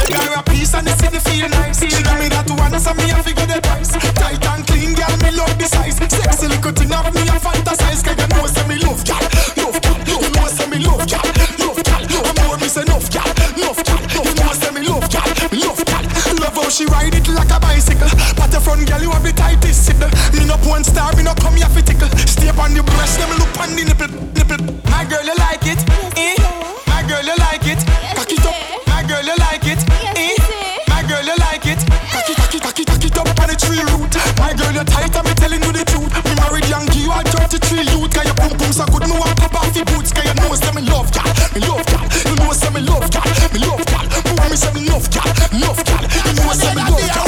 Girl, 0.05 0.39
a 0.39 0.43
piece 0.43 0.73
and 0.75 0.85
the 0.85 0.91
city 0.99 1.19
feel 1.19 1.49
nice. 1.49 1.79
She 1.79 1.87
give 1.87 2.19
me 2.19 2.27
that 2.29 2.45
one, 2.51 2.79
so 2.79 2.93
me 2.93 3.09
a 3.11 3.23
figure 3.23 3.47
the 3.47 3.59
price. 3.61 3.91
Tight 4.15 4.45
and 4.45 4.67
clean, 4.67 4.93
girl, 4.93 5.15
me 5.23 5.31
love 5.31 5.57
the 5.57 5.65
size. 5.65 5.95
Sexy 5.97 6.47
little 6.47 6.71
thing 6.71 6.93
of 6.93 7.07
me 7.15 7.21
a 7.23 7.35
fantasize. 7.39 8.03
Cause 8.03 8.15
you 8.19 8.27
know 8.27 8.45
say 8.45 8.67
me 8.67 8.75
love, 8.83 9.03
girl, 9.03 9.23
love, 9.57 9.81
girl. 9.81 9.97
You 10.05 10.29
know 10.29 10.47
say 10.47 10.67
me 10.69 10.77
love, 10.79 11.07
girl. 11.09 11.44
Me 12.65 12.69
say 12.69 12.81
enough, 12.81 13.13
girl, 13.13 13.29
love, 13.61 13.77
girl. 13.85 14.01
You 14.25 14.33
know 14.41 14.49
say 14.57 14.73
me 14.73 14.81
love, 14.81 15.05
girl, 15.13 15.21
love, 15.53 15.85
girl. 15.85 16.01
Love 16.41 16.57
how 16.57 16.65
she 16.73 16.89
ride 16.89 17.13
it 17.13 17.29
like 17.29 17.53
a 17.53 17.61
bicycle. 17.61 18.09
But 18.33 18.49
the 18.49 18.57
front 18.57 18.89
girl, 18.89 19.05
you 19.05 19.13
have 19.13 19.21
the 19.21 19.29
tightest 19.37 19.85
signal. 19.85 20.09
Me 20.33 20.49
no 20.49 20.57
porn 20.65 20.81
star, 20.81 21.13
me 21.13 21.21
no 21.21 21.37
come 21.37 21.61
here 21.61 21.69
for 21.69 21.85
tickle. 21.85 22.09
Stay 22.25 22.49
on 22.49 22.73
the 22.73 22.81
breast, 22.81 23.21
them 23.21 23.29
look 23.37 23.53
on 23.61 23.69
the 23.77 23.85
nipple, 23.85 24.09
nipple. 24.33 24.57
My 24.89 25.05
girl, 25.05 25.21
you 25.21 25.37
like 25.37 25.61
it, 25.61 25.77
eh? 26.17 26.33
My 26.89 27.05
girl, 27.05 27.21
you 27.21 27.37
like 27.37 27.69
it. 27.69 27.85
Cock 28.17 28.33
it 28.33 28.41
up. 28.41 28.57
My 28.89 29.05
girl, 29.05 29.21
you 29.21 29.37
like 29.45 29.69
it, 29.69 29.85
eh? 30.17 30.33
My 30.89 31.05
girl, 31.05 31.21
you 31.21 31.37
like 31.37 31.69
it. 31.69 31.77
Cock 31.85 32.25
it, 32.33 32.37
cock 32.41 32.49
it, 32.49 32.61
cock 32.65 32.79
it, 32.81 32.87
cock 32.89 33.05
it 33.05 33.13
up 33.13 33.29
on 33.29 33.45
the 33.45 33.53
tree 33.61 33.85
root. 33.93 34.09
My 34.41 34.57
girl, 34.57 34.73
you 34.73 34.81
tight, 34.89 35.13
I'm 35.13 35.29
telling 35.37 35.61
you 35.61 35.69
the 35.69 35.85
truth. 35.85 36.09
Me 36.09 36.33
married 36.41 36.65
young, 36.65 36.89
you 36.97 37.13
are 37.13 37.21
33 37.29 37.93
youth. 37.93 38.09
Cause 38.09 38.25
your 38.25 38.33
pum 38.33 38.57
pum 38.57 38.73
so 38.73 38.89
good, 38.89 39.05
me 39.05 39.13
want 39.21 39.37
pop 39.37 39.53
off 39.53 39.69
your 39.77 39.85
boots. 39.85 40.09
Cause 40.09 40.25
you 40.25 40.33
know 40.41 40.49
say 40.57 40.73
me 40.73 40.81
love 40.89 41.13
y'all, 41.13 41.29
me 41.53 41.61
love 41.61 41.85
y'all. 41.93 42.04
Say 42.55 42.69
me 42.69 42.79
love 42.81 43.03
y'all, 43.13 43.23
me 43.51 43.59
love 43.59 43.83
y'all. 43.91 44.35
Boy, 44.35 44.49
me 44.49 44.55
say 44.55 44.71
me 44.71 44.87
love 44.87 45.07
y'all, 45.13 45.27
love 45.59 45.83
y'all. 45.87 46.03
You 46.25 46.33
know 46.39 46.53
say 46.53 46.73
me 46.73 46.81
love 46.87 47.03
y'all, 47.03 47.24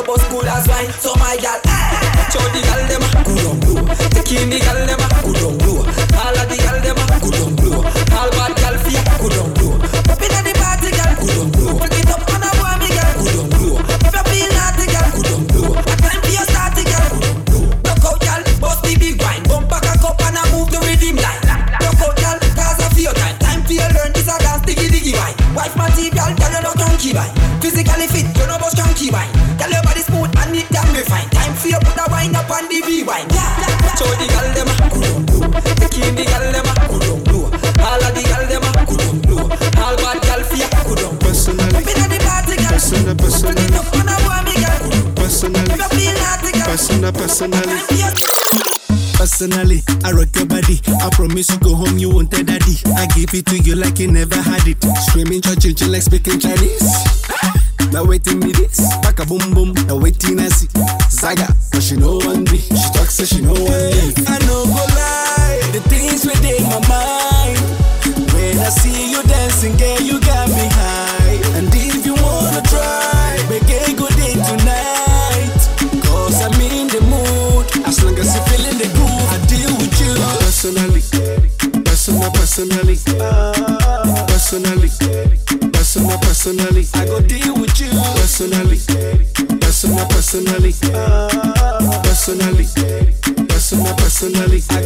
your 0.00 0.06
boss 0.06 0.28
good 0.30 0.46
as 0.46 0.68
wine. 0.68 0.90
So 0.92 1.14
my 1.16 1.36
gal, 1.36 1.69
personally. 47.30 47.62
Time 47.62 47.78
for 47.86 47.94
your 47.94 48.10
Personally, 49.14 49.80
I 50.02 50.12
rock 50.12 50.34
your 50.34 50.46
body. 50.46 50.80
I 51.00 51.10
promise 51.12 51.50
you 51.50 51.58
go 51.60 51.74
home, 51.74 51.98
you 51.98 52.10
won't 52.10 52.30
tell 52.30 52.42
daddy. 52.42 52.80
I 52.96 53.06
give 53.14 53.34
it 53.34 53.46
to 53.46 53.58
you 53.58 53.76
like 53.76 53.98
you 53.98 54.10
never 54.10 54.36
had 54.36 54.66
it. 54.66 54.82
Screaming, 55.06 55.42
churching, 55.42 55.76
like 55.92 56.02
speaking 56.02 56.40
Chinese. 56.40 56.90
Now 57.92 58.04
waiting 58.04 58.38
me 58.40 58.52
this, 58.52 58.80
back 59.02 59.20
a 59.20 59.26
boom 59.26 59.54
boom. 59.54 59.74
Now 59.86 59.96
waiting 59.96 60.40
I 60.40 60.48
see 60.48 60.68
Zaga, 61.10 61.54
but 61.70 61.82
she 61.82 61.96
know 61.96 62.18
one 62.18 62.44
me. 62.44 62.58
She 62.58 62.88
talks 62.94 63.14
so 63.14 63.24
she 63.24 63.40
know 63.42 63.54
one 63.54 63.90
me. 63.94 64.14
I 64.26 64.38
know 64.46 64.64
go 64.66 64.82
lie, 64.94 65.60
the 65.72 65.80
things 65.86 66.24
within 66.24 66.62
my 66.66 66.80
mind. 66.88 67.58
When 68.32 68.58
I 68.58 68.70
see 68.70 69.10
you 69.10 69.22
dancing, 69.22 69.76
girl, 69.76 70.00
you 70.00 70.18
got 70.20 70.49
personally, 82.68 82.96
personally, 84.28 84.90
personal, 85.72 86.18
personally. 86.18 86.84
I 86.94 87.06
go 87.06 87.20
deal 87.20 87.54
with 87.54 87.80
you. 87.80 87.88
Personally, 88.20 88.76
personal, 89.60 90.06
personally, 90.08 90.72
personally, 92.04 92.66
personal, 93.48 93.94
personally. 93.96 94.62
I 94.70 94.79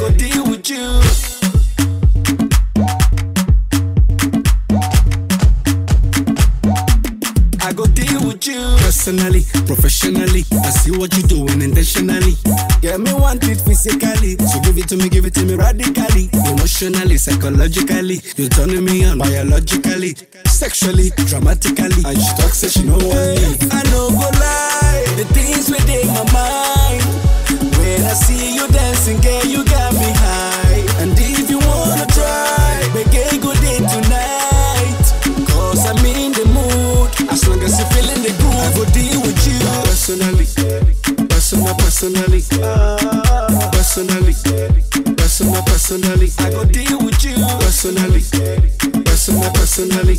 psychologically. 17.25 18.21
You're 18.37 18.51
turning 18.51 18.85
me 18.85 19.05
on 19.07 19.17
biologically, 19.19 20.15
sexually, 20.47 21.09
dramatically. 21.25 22.03
And 22.05 22.21
she 22.21 22.33
talks, 22.37 22.59
say 22.59 22.69
she 22.69 22.85
know 22.85 23.01
what 23.01 23.73
I 23.73 23.83
know 23.91 24.11
go 24.13 24.29
lie, 24.37 25.05
the 25.17 25.25
things 25.33 25.71
within 25.71 26.07
my 26.09 26.25
mind. 26.37 27.03
When 27.79 28.03
I 28.05 28.13
see 28.13 28.55
you 28.55 28.69
dancing, 28.69 29.21
girl, 29.23 29.45
you 29.47 29.64
personally, 49.95 50.17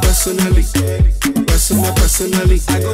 personally, 0.00 0.64
personal, 1.44 1.92
personally. 1.94 2.60
I 2.68 2.80
go 2.80 2.87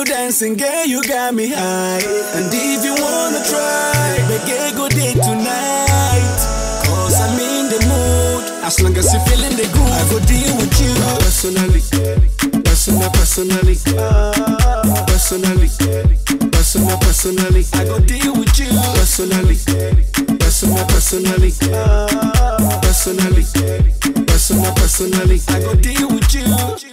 you 0.00 0.04
dancing, 0.04 0.56
girl, 0.56 0.86
you 0.86 1.02
got 1.02 1.34
me 1.34 1.48
high. 1.48 2.00
And 2.34 2.48
if 2.52 2.84
you 2.84 2.94
wanna 2.94 3.42
try, 3.44 4.16
make 4.28 4.74
go 4.74 4.88
day 4.88 5.12
tonight. 5.12 6.40
Cause 6.84 7.20
I'm 7.20 7.38
in 7.38 7.68
the 7.68 7.80
mood. 7.88 8.64
As 8.64 8.80
long 8.80 8.96
as 8.96 9.12
you 9.12 9.20
feeling 9.28 9.56
the 9.56 9.68
groove, 9.72 9.92
I 9.92 10.04
go 10.08 10.18
deal 10.24 10.56
with 10.56 10.72
you. 10.80 10.94
Personally, 11.20 11.80
personal, 12.64 13.10
personally, 13.10 13.76
personally, 15.06 15.68
personal, 16.50 16.98
personally. 16.98 17.64
I 17.74 17.84
go 17.84 17.98
deal 18.00 18.32
with 18.32 18.58
you. 18.58 18.70
Personally, 18.96 19.56
personal, 20.38 20.84
personally, 20.86 21.52
personally, 22.80 23.44
personal, 24.24 24.72
personally. 24.74 25.40
I 25.48 25.60
go 25.60 25.74
deal 25.74 26.08
with 26.08 26.34
you. 26.34 26.89